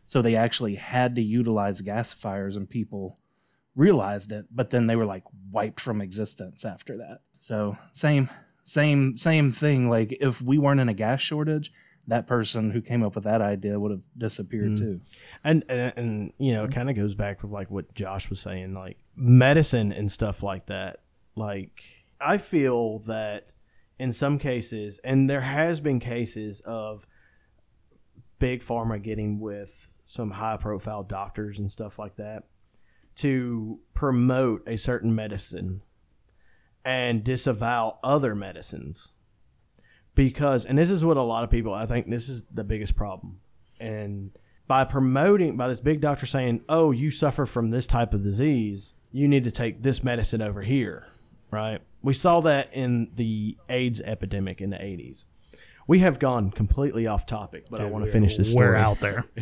So 0.08 0.22
they 0.22 0.36
actually 0.36 0.76
had 0.76 1.16
to 1.16 1.22
utilize 1.22 1.82
gasifiers 1.82 2.56
and 2.58 2.68
people 2.70 3.20
realized 3.76 4.32
it, 4.32 4.46
but 4.50 4.72
then 4.72 4.88
they 4.88 4.96
were 4.96 5.06
like 5.06 5.24
wiped 5.52 5.80
from 5.80 6.02
existence 6.02 6.66
after 6.66 6.98
that. 6.98 7.20
So, 7.38 7.78
same 7.92 8.30
same 8.64 9.18
same 9.18 9.52
thing 9.52 9.90
like 9.90 10.18
if 10.20 10.42
we 10.42 10.58
weren't 10.58 10.80
in 10.80 10.90
a 10.90 10.94
gas 10.94 11.22
shortage, 11.22 11.72
that 12.08 12.26
person 12.26 12.72
who 12.72 12.82
came 12.82 13.04
up 13.04 13.16
with 13.16 13.26
that 13.26 13.42
idea 13.42 13.80
would 13.80 13.92
have 13.92 14.02
disappeared 14.18 14.72
Mm. 14.72 14.78
too. 14.80 15.02
And 15.44 15.64
and, 15.70 15.94
and 15.98 16.34
you 16.40 16.54
know, 16.54 16.64
it 16.64 16.72
kind 16.72 16.90
of 16.90 16.96
goes 16.96 17.14
back 17.14 17.42
to 17.42 17.48
like 17.48 17.70
what 17.70 17.94
Josh 17.94 18.30
was 18.30 18.40
saying, 18.40 18.74
like 18.74 18.98
medicine 19.16 19.92
and 19.92 20.10
stuff 20.12 20.42
like 20.42 20.66
that. 20.68 21.02
Like 21.36 21.84
I 22.20 22.38
feel 22.38 23.00
that 23.00 23.52
in 24.00 24.12
some 24.12 24.40
cases, 24.40 25.00
and 25.04 25.30
there 25.30 25.42
has 25.42 25.82
been 25.82 26.00
cases 26.00 26.62
of 26.62 27.06
big 28.40 28.62
pharma 28.62 29.02
getting 29.02 29.40
with 29.40 29.94
some 30.10 30.32
high 30.32 30.56
profile 30.56 31.04
doctors 31.04 31.60
and 31.60 31.70
stuff 31.70 32.00
like 32.00 32.16
that 32.16 32.44
to 33.14 33.78
promote 33.94 34.62
a 34.66 34.78
certain 34.78 35.14
medicine 35.14 35.82
and 36.86 37.26
disavow 37.26 38.00
other 38.02 38.34
medicines. 38.34 39.12
Because 40.16 40.64
and 40.64 40.78
this 40.78 40.90
is 40.90 41.04
what 41.04 41.18
a 41.18 41.22
lot 41.22 41.44
of 41.44 41.52
people 41.52 41.74
i 41.74 41.86
think 41.86 42.10
this 42.10 42.30
is 42.30 42.46
the 42.46 42.64
biggest 42.64 42.96
problem. 42.96 43.42
And 43.82 44.32
by 44.66 44.86
promoting 44.86 45.58
by 45.58 45.68
this 45.68 45.82
big 45.82 46.00
doctor 46.00 46.26
saying 46.26 46.64
oh 46.70 46.92
you 46.92 47.12
suffer 47.12 47.46
from 47.46 47.70
this 47.70 47.86
type 47.86 48.14
of 48.14 48.24
disease 48.24 48.94
you 49.12 49.28
need 49.28 49.44
to 49.44 49.52
take 49.52 49.84
this 49.84 50.06
medicine 50.06 50.42
over 50.42 50.62
here 50.62 51.08
right? 51.52 51.82
We 52.02 52.14
saw 52.14 52.42
that 52.42 52.74
in 52.74 53.10
the 53.16 53.58
aids 53.70 54.02
epidemic 54.02 54.62
in 54.62 54.70
the 54.70 54.78
80s 54.78 55.26
we 55.88 56.00
have 56.00 56.20
gone 56.20 56.52
completely 56.52 57.08
off 57.08 57.26
topic 57.26 57.66
but 57.70 57.80
i 57.82 57.86
want 57.86 58.04
to 58.06 58.12
finish 58.12 58.38
this 58.38 58.52
story 58.52 58.68
We're 58.68 58.76
out 58.76 59.00
there. 59.00 59.26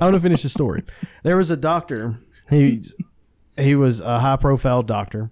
I 0.00 0.04
want 0.04 0.14
to 0.14 0.20
finish 0.20 0.42
the 0.42 0.48
story. 0.48 0.84
There 1.22 1.36
was 1.36 1.50
a 1.50 1.56
doctor. 1.56 2.20
He's 2.50 2.94
he 3.56 3.74
was 3.74 4.00
a 4.00 4.20
high 4.20 4.36
profile 4.36 4.82
doctor. 4.82 5.30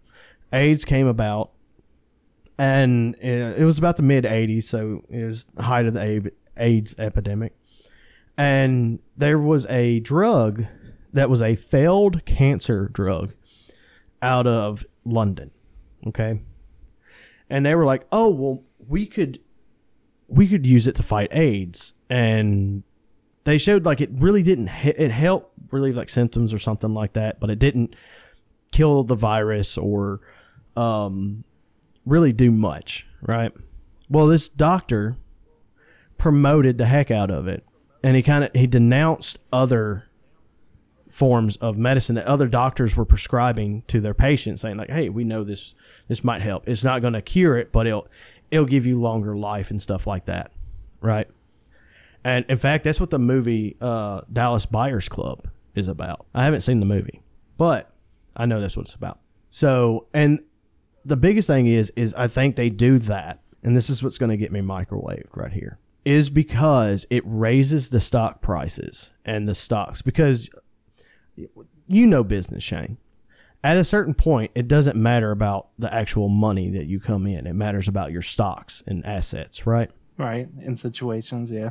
AIDS 0.52 0.84
came 0.84 1.06
about, 1.06 1.50
and 2.58 3.14
it 3.16 3.60
it 3.60 3.64
was 3.64 3.78
about 3.78 3.96
the 3.96 4.02
mid 4.02 4.24
'80s, 4.24 4.64
so 4.64 5.04
it 5.10 5.24
was 5.24 5.44
the 5.46 5.64
height 5.64 5.86
of 5.86 5.94
the 5.94 6.32
AIDS 6.56 6.98
epidemic. 6.98 7.54
And 8.36 9.00
there 9.16 9.38
was 9.38 9.66
a 9.66 10.00
drug 10.00 10.64
that 11.12 11.28
was 11.28 11.42
a 11.42 11.54
failed 11.54 12.24
cancer 12.24 12.88
drug 12.88 13.34
out 14.22 14.46
of 14.46 14.84
London. 15.04 15.50
Okay, 16.06 16.40
and 17.50 17.66
they 17.66 17.74
were 17.74 17.84
like, 17.84 18.06
"Oh, 18.10 18.30
well, 18.30 18.62
we 18.88 19.06
could." 19.06 19.40
We 20.28 20.48
could 20.48 20.66
use 20.66 20.86
it 20.86 20.94
to 20.94 21.02
fight 21.02 21.28
AIDS, 21.30 21.92
and 22.08 22.84
they 23.44 23.58
showed 23.58 23.84
like 23.84 24.00
it 24.00 24.10
really 24.12 24.42
didn't 24.42 24.68
it 24.84 25.10
helped 25.10 25.52
relieve 25.70 25.96
like 25.96 26.08
symptoms 26.08 26.52
or 26.52 26.58
something 26.58 26.92
like 26.92 27.14
that 27.14 27.40
but 27.40 27.50
it 27.50 27.58
didn't 27.58 27.94
kill 28.70 29.02
the 29.02 29.14
virus 29.14 29.76
or 29.76 30.20
um 30.76 31.44
really 32.04 32.32
do 32.32 32.50
much 32.50 33.06
right? 33.20 33.52
Well 34.08 34.26
this 34.26 34.48
doctor 34.48 35.16
promoted 36.18 36.78
the 36.78 36.86
heck 36.86 37.10
out 37.10 37.30
of 37.30 37.48
it. 37.48 37.64
And 38.04 38.16
he 38.16 38.22
kind 38.22 38.44
of 38.44 38.50
he 38.52 38.66
denounced 38.66 39.38
other 39.52 40.08
forms 41.10 41.56
of 41.58 41.76
medicine 41.76 42.14
that 42.14 42.24
other 42.24 42.48
doctors 42.48 42.96
were 42.96 43.04
prescribing 43.04 43.82
to 43.86 44.00
their 44.00 44.14
patients 44.14 44.62
saying 44.62 44.78
like 44.78 44.88
hey 44.88 45.08
we 45.08 45.24
know 45.24 45.44
this 45.44 45.74
this 46.08 46.24
might 46.24 46.42
help. 46.42 46.68
It's 46.68 46.84
not 46.84 47.00
going 47.00 47.12
to 47.14 47.22
cure 47.22 47.56
it 47.56 47.70
but 47.72 47.86
it'll 47.86 48.08
it'll 48.52 48.66
give 48.66 48.86
you 48.86 49.00
longer 49.00 49.36
life 49.36 49.70
and 49.70 49.82
stuff 49.82 50.06
like 50.06 50.26
that 50.26 50.52
right 51.00 51.28
and 52.24 52.44
in 52.48 52.56
fact, 52.56 52.84
that's 52.84 53.00
what 53.00 53.10
the 53.10 53.18
movie 53.18 53.76
uh, 53.80 54.22
Dallas 54.32 54.66
Buyers 54.66 55.08
Club 55.08 55.48
is 55.74 55.88
about. 55.88 56.26
I 56.34 56.44
haven't 56.44 56.60
seen 56.60 56.80
the 56.80 56.86
movie, 56.86 57.22
but 57.56 57.92
I 58.36 58.46
know 58.46 58.60
that's 58.60 58.76
what 58.76 58.86
it's 58.86 58.94
about. 58.94 59.18
So, 59.50 60.06
and 60.14 60.40
the 61.04 61.16
biggest 61.16 61.48
thing 61.48 61.66
is, 61.66 61.90
is 61.96 62.14
I 62.14 62.28
think 62.28 62.56
they 62.56 62.70
do 62.70 62.98
that, 63.00 63.40
and 63.62 63.76
this 63.76 63.90
is 63.90 64.02
what's 64.02 64.18
going 64.18 64.30
to 64.30 64.36
get 64.36 64.52
me 64.52 64.60
microwaved 64.60 65.34
right 65.34 65.52
here, 65.52 65.78
is 66.04 66.30
because 66.30 67.06
it 67.10 67.22
raises 67.26 67.90
the 67.90 68.00
stock 68.00 68.40
prices 68.40 69.12
and 69.24 69.48
the 69.48 69.54
stocks. 69.54 70.00
Because 70.00 70.48
you 71.88 72.06
know 72.06 72.22
business, 72.22 72.62
Shane. 72.62 72.98
At 73.64 73.76
a 73.76 73.84
certain 73.84 74.14
point, 74.14 74.50
it 74.54 74.66
doesn't 74.66 74.96
matter 74.96 75.30
about 75.30 75.68
the 75.78 75.92
actual 75.92 76.28
money 76.28 76.70
that 76.70 76.86
you 76.86 76.98
come 76.98 77.26
in. 77.26 77.46
It 77.46 77.52
matters 77.52 77.86
about 77.86 78.10
your 78.10 78.22
stocks 78.22 78.82
and 78.86 79.06
assets, 79.06 79.66
right? 79.66 79.90
Right. 80.18 80.48
In 80.60 80.76
situations, 80.76 81.50
yeah. 81.50 81.70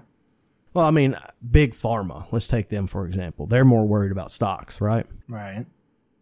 Well, 0.73 0.85
I 0.85 0.91
mean, 0.91 1.17
big 1.49 1.71
pharma. 1.71 2.27
Let's 2.31 2.47
take 2.47 2.69
them 2.69 2.87
for 2.87 3.05
example. 3.05 3.45
They're 3.45 3.65
more 3.65 3.85
worried 3.85 4.11
about 4.11 4.31
stocks, 4.31 4.79
right? 4.79 5.05
Right. 5.27 5.65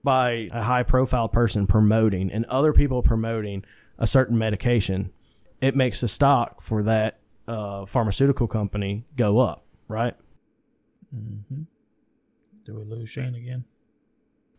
By 0.03 0.47
a 0.51 0.63
high 0.63 0.83
profile 0.83 1.29
person 1.29 1.67
promoting 1.67 2.31
and 2.31 2.45
other 2.45 2.73
people 2.73 3.03
promoting 3.03 3.63
a 3.99 4.07
certain 4.07 4.37
medication, 4.37 5.11
it 5.61 5.75
makes 5.75 6.01
the 6.01 6.07
stock 6.07 6.61
for 6.61 6.81
that 6.83 7.19
uh, 7.47 7.85
pharmaceutical 7.85 8.47
company 8.47 9.05
go 9.15 9.39
up, 9.39 9.65
right? 9.87 10.15
Mm-hmm. 11.15 11.63
Do 12.65 12.75
we 12.75 12.83
lose 12.85 13.09
Shane 13.09 13.35
again? 13.35 13.65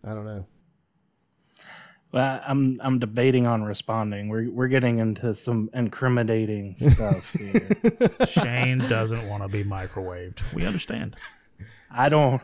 I 0.05 0.15
don't 0.15 0.25
know. 0.25 0.47
Well, 2.13 2.41
I'm 2.45 2.81
I'm 2.83 2.99
debating 2.99 3.47
on 3.47 3.63
responding. 3.63 4.29
We're 4.29 4.51
we're 4.51 4.69
getting 4.69 4.99
into 4.99 5.33
some 5.35 5.71
incriminating 5.73 6.77
stuff 6.91 7.33
here. 7.33 8.27
Shane 8.27 8.79
doesn't 8.79 9.29
want 9.29 9.43
to 9.43 9.49
be 9.49 9.63
microwaved. 9.63 10.53
We 10.53 10.67
understand. 10.67 11.17
I 11.91 12.09
don't. 12.09 12.43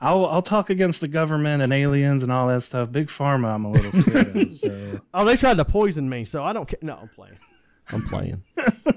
I'll 0.00 0.24
I'll 0.24 0.42
talk 0.42 0.70
against 0.70 1.02
the 1.02 1.08
government 1.08 1.62
and 1.62 1.72
aliens 1.74 2.22
and 2.22 2.32
all 2.32 2.48
that 2.48 2.62
stuff. 2.62 2.90
Big 2.90 3.08
pharma, 3.08 3.54
I'm 3.54 3.66
a 3.66 3.70
little 3.70 3.92
scared 4.00 4.36
of. 4.36 4.56
So 4.56 5.00
Oh, 5.14 5.24
they 5.26 5.36
tried 5.36 5.58
to 5.58 5.64
poison 5.66 6.08
me, 6.08 6.24
so 6.24 6.42
I 6.42 6.54
don't 6.54 6.66
care. 6.66 6.78
No, 6.80 6.96
I'm 6.96 7.08
playing. 7.08 7.38
I'm 7.90 8.02
playing. 8.02 8.42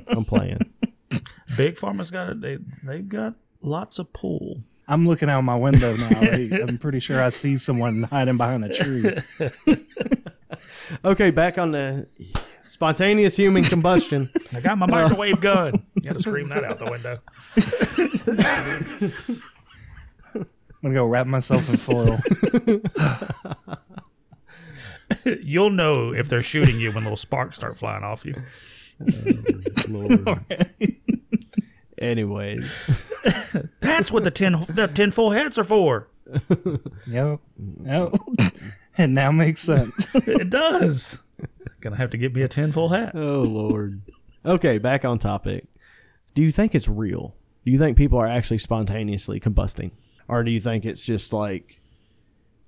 I'm 0.08 0.24
playing. 0.24 0.72
Big 1.58 1.76
Pharma's 1.76 2.10
got 2.10 2.40
they 2.40 2.58
they've 2.84 3.08
got 3.08 3.36
lots 3.62 4.00
of 4.00 4.14
pull. 4.14 4.64
I'm 4.94 5.08
looking 5.08 5.28
out 5.30 5.42
my 5.42 5.56
window 5.56 5.96
now. 5.96 6.08
I- 6.22 6.60
I'm 6.68 6.78
pretty 6.78 7.00
sure 7.00 7.24
I 7.24 7.30
see 7.30 7.58
someone 7.58 8.04
hiding 8.04 8.38
behind 8.38 8.64
a 8.66 8.74
tree. 8.74 9.12
Okay, 11.06 11.32
back 11.32 11.58
on 11.58 11.72
the 11.72 12.08
spontaneous 12.62 13.36
human 13.38 13.64
combustion. 13.64 14.30
I 14.56 14.60
got 14.60 14.78
my 14.78 14.86
microwave 14.86 15.38
uh, 15.38 15.42
gun. 15.42 15.86
You 15.96 16.02
got 16.04 16.14
to 16.14 16.20
scream 16.20 16.50
that 16.50 16.64
out 16.64 16.78
the 16.78 16.92
window. 16.92 17.20
I'm 20.36 20.82
gonna 20.84 20.94
go 20.94 21.06
wrap 21.06 21.28
myself 21.28 21.68
in 21.70 21.78
foil. 21.78 22.20
You'll 25.42 25.70
know 25.72 26.14
if 26.14 26.28
they're 26.30 26.42
shooting 26.42 26.76
you 26.80 26.92
when 26.94 27.04
little 27.04 27.18
sparks 27.18 27.56
start 27.56 27.78
flying 27.78 28.04
off 28.04 28.26
you. 28.26 28.36
Lord. 29.88 30.93
Anyways. 32.04 33.20
That's 33.82 34.12
what 34.12 34.24
the 34.24 34.32
tin 34.32 34.54
the 34.54 34.90
tinfoil 34.94 35.32
hats 35.32 35.58
are 35.58 35.64
for. 35.64 36.08
Yep. 37.08 37.40
Yep. 37.86 38.16
It 38.98 39.08
now 39.08 39.32
makes 39.32 39.62
sense. 39.62 40.08
It 40.16 40.50
does. 40.50 41.24
Gonna 41.82 41.98
have 41.98 42.12
to 42.12 42.18
get 42.18 42.34
me 42.34 42.42
a 42.44 42.48
tinfoil 42.48 42.90
hat. 42.90 43.16
Oh 43.16 43.42
Lord. 43.42 44.02
Okay, 44.46 44.78
back 44.78 45.04
on 45.06 45.20
topic. 45.20 45.66
Do 46.36 46.42
you 46.42 46.52
think 46.52 46.76
it's 46.76 46.88
real? 46.88 47.36
Do 47.66 47.72
you 47.72 47.78
think 47.78 47.98
people 47.98 48.20
are 48.20 48.28
actually 48.28 48.58
spontaneously 48.58 49.40
combusting, 49.40 49.92
or 50.28 50.44
do 50.44 50.52
you 50.52 50.60
think 50.60 50.86
it's 50.86 51.06
just 51.06 51.32
like, 51.32 51.80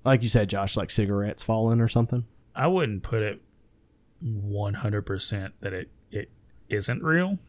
like 0.03 0.23
you 0.23 0.29
said, 0.29 0.49
Josh, 0.49 0.77
like 0.77 0.89
cigarettes 0.89 1.43
falling 1.43 1.81
or 1.81 1.87
something? 1.87 2.25
I 2.55 2.67
wouldn't 2.67 3.03
put 3.03 3.21
it 3.21 3.41
100% 4.23 5.51
that 5.59 5.73
it, 5.73 5.89
it 6.11 6.29
isn't 6.69 7.03
real. 7.03 7.39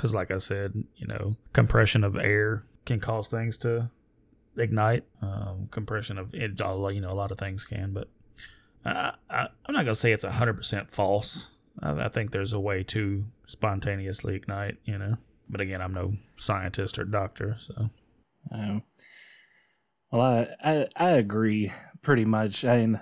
Because, 0.00 0.14
like 0.14 0.30
I 0.30 0.38
said, 0.38 0.84
you 0.96 1.06
know, 1.06 1.36
compression 1.52 2.04
of 2.04 2.16
air 2.16 2.64
can 2.86 3.00
cause 3.00 3.28
things 3.28 3.58
to 3.58 3.90
ignite. 4.56 5.04
Um, 5.20 5.68
compression 5.70 6.16
of 6.16 6.32
you 6.32 6.48
know, 6.48 7.10
a 7.10 7.12
lot 7.12 7.30
of 7.30 7.36
things 7.38 7.66
can, 7.66 7.92
but 7.92 8.08
I, 8.82 9.12
I, 9.28 9.48
I'm 9.66 9.74
not 9.74 9.84
gonna 9.84 9.94
say 9.94 10.12
it's 10.12 10.24
hundred 10.24 10.54
percent 10.54 10.90
false. 10.90 11.50
I, 11.82 12.06
I 12.06 12.08
think 12.08 12.30
there's 12.30 12.54
a 12.54 12.58
way 12.58 12.82
to 12.84 13.26
spontaneously 13.44 14.36
ignite, 14.36 14.78
you 14.86 14.96
know. 14.96 15.18
But 15.50 15.60
again, 15.60 15.82
I'm 15.82 15.92
no 15.92 16.14
scientist 16.38 16.98
or 16.98 17.04
doctor, 17.04 17.56
so 17.58 17.90
Um, 18.50 18.82
well, 20.10 20.22
I, 20.22 20.48
I 20.64 20.88
I 20.96 21.10
agree 21.10 21.74
pretty 22.00 22.24
much. 22.24 22.64
I 22.64 22.78
mean, 22.78 23.00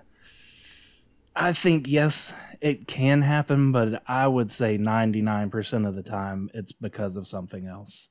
I 1.40 1.52
think 1.52 1.86
yes, 1.86 2.34
it 2.60 2.88
can 2.88 3.22
happen, 3.22 3.70
but 3.70 4.02
I 4.08 4.26
would 4.26 4.50
say 4.50 4.76
ninety 4.76 5.22
nine 5.22 5.50
percent 5.50 5.86
of 5.86 5.94
the 5.94 6.02
time 6.02 6.50
it's 6.52 6.72
because 6.72 7.14
of 7.14 7.28
something 7.28 7.64
else. 7.64 8.08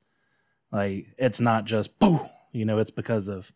Like 0.71 1.07
it's 1.17 1.41
not 1.41 1.65
just 1.65 1.99
boo, 1.99 2.21
you 2.53 2.63
know, 2.63 2.79
it's 2.79 2.89
because 2.89 3.27
of 3.27 3.51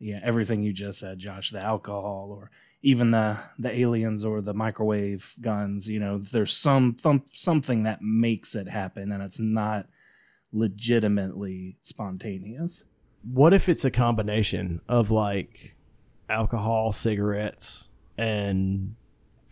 yeah 0.00 0.18
everything 0.24 0.64
you 0.64 0.72
just 0.72 0.98
said, 0.98 1.20
Josh, 1.20 1.52
the 1.52 1.62
alcohol 1.62 2.36
or 2.36 2.50
even 2.82 3.12
the 3.12 3.38
the 3.56 3.70
aliens 3.72 4.24
or 4.24 4.40
the 4.40 4.52
microwave 4.52 5.32
guns. 5.40 5.88
You 5.88 6.00
know, 6.00 6.18
there's 6.18 6.52
some, 6.52 6.96
some 7.00 7.22
something 7.32 7.84
that 7.84 8.02
makes 8.02 8.56
it 8.56 8.68
happen, 8.68 9.12
and 9.12 9.22
it's 9.22 9.38
not 9.38 9.86
legitimately 10.52 11.76
spontaneous. 11.82 12.82
What 13.22 13.54
if 13.54 13.68
it's 13.68 13.84
a 13.84 13.92
combination 13.92 14.80
of 14.88 15.12
like 15.12 15.76
alcohol, 16.28 16.92
cigarettes, 16.92 17.90
and 18.18 18.96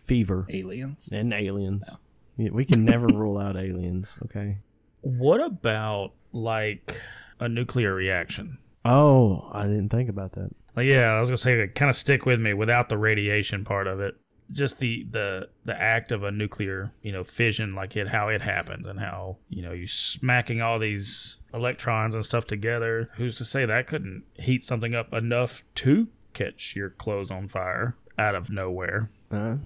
fever 0.05 0.45
Aliens. 0.49 1.09
and 1.11 1.33
aliens? 1.33 1.97
Yeah, 2.37 2.49
We 2.51 2.65
can 2.65 2.83
never 2.85 3.07
rule 3.13 3.37
out 3.37 3.55
aliens. 3.55 4.17
Okay. 4.25 4.57
What 5.01 5.41
about 5.41 6.13
like 6.31 6.99
a 7.39 7.47
nuclear 7.49 7.93
reaction? 7.93 8.57
Oh, 8.85 9.49
I 9.51 9.63
didn't 9.63 9.89
think 9.89 10.09
about 10.09 10.33
that. 10.33 10.51
Like, 10.75 10.87
yeah, 10.87 11.11
I 11.11 11.19
was 11.19 11.29
gonna 11.29 11.37
say, 11.37 11.67
kind 11.67 11.89
of 11.89 11.95
stick 11.95 12.25
with 12.25 12.39
me 12.39 12.53
without 12.53 12.89
the 12.89 12.97
radiation 12.97 13.63
part 13.63 13.87
of 13.87 13.99
it. 13.99 14.15
Just 14.51 14.79
the 14.79 15.05
the 15.09 15.49
the 15.63 15.79
act 15.79 16.11
of 16.11 16.23
a 16.23 16.31
nuclear, 16.31 16.91
you 17.01 17.11
know, 17.11 17.23
fission, 17.23 17.75
like 17.75 17.95
it 17.95 18.09
how 18.09 18.27
it 18.27 18.41
happens 18.41 18.85
and 18.85 18.99
how 18.99 19.37
you 19.49 19.61
know 19.61 19.71
you 19.71 19.87
smacking 19.87 20.61
all 20.61 20.79
these 20.79 21.37
electrons 21.53 22.13
and 22.13 22.25
stuff 22.25 22.45
together. 22.45 23.09
Who's 23.15 23.37
to 23.37 23.45
say 23.45 23.65
that 23.65 23.87
couldn't 23.87 24.23
heat 24.37 24.65
something 24.65 24.93
up 24.93 25.13
enough 25.13 25.63
to 25.75 26.07
catch 26.33 26.75
your 26.75 26.89
clothes 26.89 27.31
on 27.31 27.47
fire 27.47 27.95
out 28.17 28.35
of 28.35 28.49
nowhere? 28.49 29.09
Uh, 29.31 29.57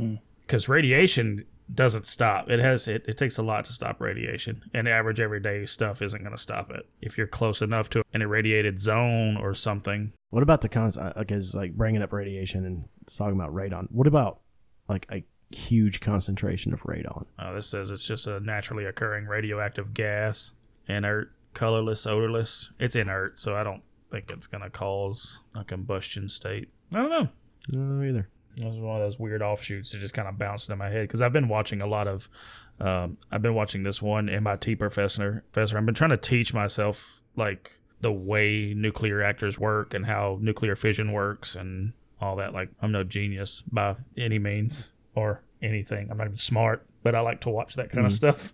because 0.48 0.70
radiation 0.70 1.46
doesn't 1.74 2.06
stop. 2.06 2.50
It 2.50 2.60
has 2.60 2.88
it, 2.88 3.04
it 3.08 3.18
takes 3.18 3.38
a 3.38 3.44
lot 3.44 3.66
to 3.66 3.74
stop 3.74 4.00
radiation, 4.00 4.64
and 4.74 4.88
average 4.88 5.20
everyday 5.20 5.66
stuff 5.66 6.02
isn't 6.02 6.22
going 6.22 6.36
to 6.36 6.42
stop 6.42 6.72
it. 6.72 6.88
If 7.02 7.18
you're 7.18 7.28
close 7.28 7.62
enough 7.62 7.90
to 7.92 8.04
an 8.14 8.22
irradiated 8.22 8.80
zone 8.80 9.38
or 9.38 9.54
something, 9.54 10.14
what 10.30 10.44
about 10.44 10.62
the 10.62 10.70
cons? 10.70 10.98
Because 11.18 11.54
like 11.54 11.74
bringing 11.76 12.02
up 12.02 12.14
radiation 12.14 12.66
and 12.66 12.86
talking 13.06 13.40
about 13.40 13.54
radon. 13.54 13.88
What 13.92 14.08
about 14.08 14.40
like 14.88 15.06
a 15.12 15.26
huge 15.54 16.00
concentration 16.00 16.74
of 16.74 16.82
radon? 16.84 17.26
uh, 17.40 17.54
this 17.54 17.68
says 17.68 17.92
it's 17.92 18.08
just 18.08 18.28
a 18.28 18.40
naturally 18.40 18.86
occurring 18.86 19.26
radioactive 19.28 19.94
gas, 19.94 20.54
inert, 20.88 21.34
colorless, 21.54 22.08
odorless. 22.08 22.72
It's 22.80 22.96
inert, 22.96 23.40
so 23.40 23.56
I 23.56 23.64
don't 23.64 23.84
think 24.10 24.32
it's 24.32 24.48
going 24.48 24.64
to 24.64 24.70
cause 24.70 25.42
a 25.56 25.66
combustion 25.66 26.30
state. 26.30 26.70
I 26.94 27.02
don't 27.02 27.10
know. 27.10 27.30
No, 27.74 28.04
either. 28.08 28.30
It 28.60 28.66
was 28.66 28.80
one 28.80 28.96
of 28.98 29.04
those 29.04 29.20
weird 29.20 29.42
offshoots 29.42 29.92
that 29.92 30.00
just 30.00 30.14
kind 30.14 30.28
of 30.28 30.38
bounced 30.38 30.70
in 30.70 30.78
my 30.78 30.90
head 30.90 31.04
because 31.04 31.22
I've 31.22 31.34
been 31.34 31.48
watching 31.48 31.82
a 31.82 31.88
lot 31.88 32.08
of, 32.08 32.28
um, 32.80 33.18
I've 33.32 33.42
been 33.42 33.54
watching 33.54 33.84
this 33.84 34.02
one 34.02 34.30
MIT 34.30 34.76
professor. 34.76 35.44
Professor, 35.52 35.78
I've 35.78 35.86
been 35.86 35.96
trying 35.96 36.10
to 36.10 36.18
teach 36.18 36.54
myself 36.54 37.22
like 37.36 37.80
the 38.02 38.12
way 38.12 38.74
nuclear 38.76 39.18
reactors 39.18 39.60
work 39.60 39.94
and 39.94 40.06
how 40.06 40.38
nuclear 40.42 40.76
fission 40.76 41.12
works 41.12 41.56
and 41.56 41.94
all 42.20 42.36
that. 42.38 42.54
Like 42.54 42.70
I'm 42.82 42.92
no 42.92 43.04
genius 43.04 43.64
by 43.72 43.96
any 44.16 44.40
means 44.40 44.92
or 45.14 45.44
anything. 45.62 46.10
I'm 46.10 46.18
not 46.18 46.26
even 46.28 46.38
smart, 46.38 46.86
but 47.04 47.16
I 47.16 47.20
like 47.20 47.42
to 47.42 47.50
watch 47.50 47.76
that 47.76 47.90
kind 47.90 48.06
of 48.06 48.14
stuff. 48.14 48.54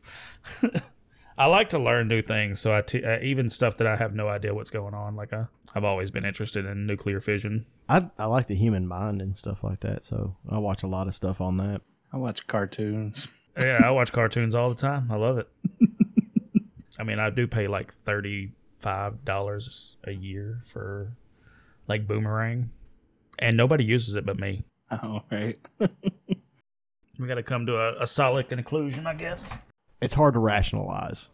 I 1.38 1.48
like 1.48 1.70
to 1.70 1.80
learn 1.80 2.08
new 2.08 2.22
things, 2.22 2.60
so 2.60 2.76
I 2.76 2.82
t- 2.82 3.04
uh, 3.04 3.20
even 3.22 3.50
stuff 3.50 3.78
that 3.78 3.88
I 3.88 3.96
have 3.96 4.14
no 4.14 4.28
idea 4.28 4.54
what's 4.54 4.70
going 4.70 4.94
on. 4.94 5.16
Like 5.16 5.34
I, 5.34 5.48
I've 5.74 5.84
always 5.84 6.12
been 6.12 6.26
interested 6.26 6.66
in 6.66 6.86
nuclear 6.86 7.20
fission. 7.20 7.66
I 7.90 8.04
I 8.20 8.26
like 8.26 8.48
the 8.48 8.56
human 8.56 8.88
mind 8.88 9.22
and 9.22 9.36
stuff 9.36 9.64
like 9.64 9.80
that. 9.82 10.06
So 10.06 10.38
I 10.50 10.60
watch 10.60 10.84
a 10.84 10.88
lot 10.88 11.08
of 11.08 11.16
stuff 11.16 11.42
on 11.42 11.58
that. 11.58 11.82
I 12.12 12.18
watch 12.18 12.46
cartoons. 12.48 13.28
Yeah, 13.58 13.82
I 13.84 13.92
watch 13.92 14.12
cartoons 14.14 14.54
all 14.56 14.70
the 14.70 14.76
time. 14.76 15.12
I 15.12 15.16
love 15.16 15.38
it. 15.38 15.50
I 17.00 17.04
mean, 17.04 17.20
I 17.20 17.30
do 17.32 17.48
pay 17.48 17.66
like 17.68 17.94
thirty-five 17.94 19.26
dollars 19.26 19.98
a 20.04 20.12
year 20.12 20.60
for 20.64 21.14
like 21.88 22.08
Boomerang, 22.08 22.70
and 23.40 23.58
nobody 23.58 23.84
uses 23.84 24.16
it 24.16 24.26
but 24.26 24.40
me. 24.40 24.64
Oh, 24.92 25.22
right. 25.32 25.60
We 27.20 27.28
got 27.28 27.36
to 27.36 27.44
come 27.44 27.68
to 27.68 27.76
a, 27.78 28.02
a 28.02 28.08
solid 28.08 28.50
conclusion, 28.50 29.06
I 29.06 29.14
guess. 29.14 29.62
It's 30.04 30.14
hard 30.14 30.34
to 30.34 30.40
rationalize, 30.40 31.30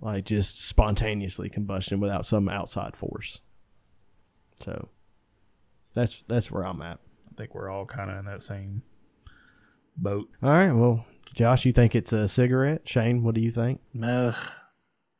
like 0.00 0.24
just 0.24 0.66
spontaneously 0.66 1.48
combustion 1.48 2.00
without 2.00 2.26
some 2.26 2.48
outside 2.48 2.96
force. 2.96 3.40
So 4.60 4.88
that's 5.94 6.22
that's 6.22 6.50
where 6.50 6.64
I'm 6.64 6.82
at. 6.82 6.98
I 7.30 7.34
think 7.36 7.54
we're 7.54 7.70
all 7.70 7.86
kind 7.86 8.10
of 8.10 8.18
in 8.18 8.24
that 8.24 8.42
same 8.42 8.82
boat. 9.96 10.28
All 10.42 10.50
right. 10.50 10.72
Well, 10.72 11.06
Josh, 11.34 11.64
you 11.64 11.72
think 11.72 11.94
it's 11.94 12.12
a 12.12 12.26
cigarette? 12.26 12.88
Shane, 12.88 13.22
what 13.22 13.34
do 13.34 13.40
you 13.40 13.50
think? 13.50 13.80
Ugh, 14.02 14.34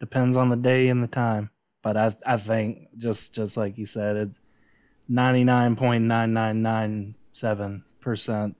depends 0.00 0.36
on 0.36 0.48
the 0.48 0.56
day 0.56 0.88
and 0.88 1.02
the 1.02 1.08
time. 1.08 1.50
But 1.82 1.96
I 1.96 2.16
I 2.26 2.36
think 2.36 2.88
just 2.96 3.34
just 3.34 3.56
like 3.56 3.78
you 3.78 3.86
said, 3.86 4.16
it 4.16 4.28
ninety 5.08 5.44
nine 5.44 5.76
point 5.76 6.04
nine 6.04 6.32
nine 6.32 6.62
nine 6.62 7.14
seven 7.32 7.84
percent 8.00 8.56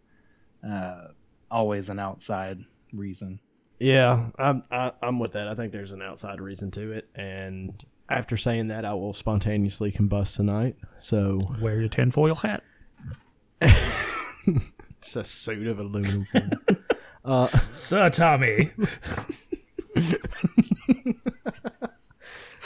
uh 0.68 1.08
always 1.50 1.88
an 1.88 1.98
outside 1.98 2.58
reason. 2.92 3.40
Yeah, 3.78 4.30
I'm 4.38 4.62
I, 4.70 4.92
I'm 5.02 5.18
with 5.18 5.32
that. 5.32 5.48
I 5.48 5.54
think 5.54 5.72
there's 5.72 5.92
an 5.92 6.02
outside 6.02 6.40
reason 6.40 6.70
to 6.72 6.92
it, 6.92 7.08
and 7.14 7.72
after 8.08 8.36
saying 8.36 8.68
that, 8.68 8.84
I 8.84 8.94
will 8.94 9.12
spontaneously 9.12 9.92
combust 9.92 10.36
tonight. 10.36 10.76
So 10.98 11.38
Wear 11.60 11.80
your 11.80 11.88
tinfoil 11.88 12.34
hat. 12.34 12.62
it's 13.60 15.16
a 15.16 15.24
suit 15.24 15.66
of 15.66 15.78
aluminum. 15.78 16.24
foil. 16.24 16.42
Uh, 17.24 17.46
Sir 17.48 18.08
Tommy. 18.08 18.70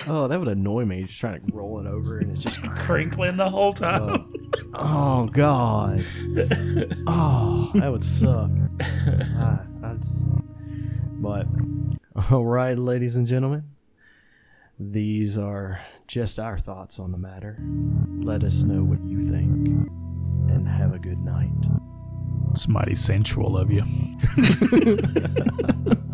oh, 0.07 0.29
that 0.29 0.39
would 0.39 0.47
annoy 0.47 0.85
me. 0.85 1.03
Just 1.03 1.19
trying 1.19 1.45
to 1.45 1.53
roll 1.53 1.81
it 1.81 1.87
over, 1.89 2.19
and 2.19 2.31
it's 2.31 2.45
just 2.45 2.63
Crinkling 2.77 3.39
the 3.39 3.51
whole 3.51 3.71
oh. 3.71 3.73
time. 3.73 4.33
oh 4.75 5.27
god, 5.33 6.05
oh 7.09 7.73
that 7.75 7.91
would 7.91 8.05
suck. 8.05 8.51
I, 8.81 9.59
I 9.83 9.95
just, 9.95 10.31
but 11.23 11.47
all 12.33 12.45
right, 12.45 12.77
ladies 12.77 13.15
and 13.17 13.29
gentlemen, 13.29 13.63
these 14.79 15.39
are 15.39 15.81
just 16.09 16.41
our 16.41 16.59
thoughts 16.59 16.99
on 16.99 17.13
the 17.13 17.19
matter. 17.19 17.59
Let 18.19 18.43
us 18.43 18.65
know 18.65 18.83
what 18.83 19.05
you 19.05 19.23
think, 19.23 19.69
and 20.51 20.69
have 20.69 20.93
a 20.93 20.99
good 20.99 21.21
night. 21.21 21.53
It's 22.51 22.67
mighty 22.67 22.97
sensual 22.97 23.57
of 23.57 23.71
you. 23.71 23.85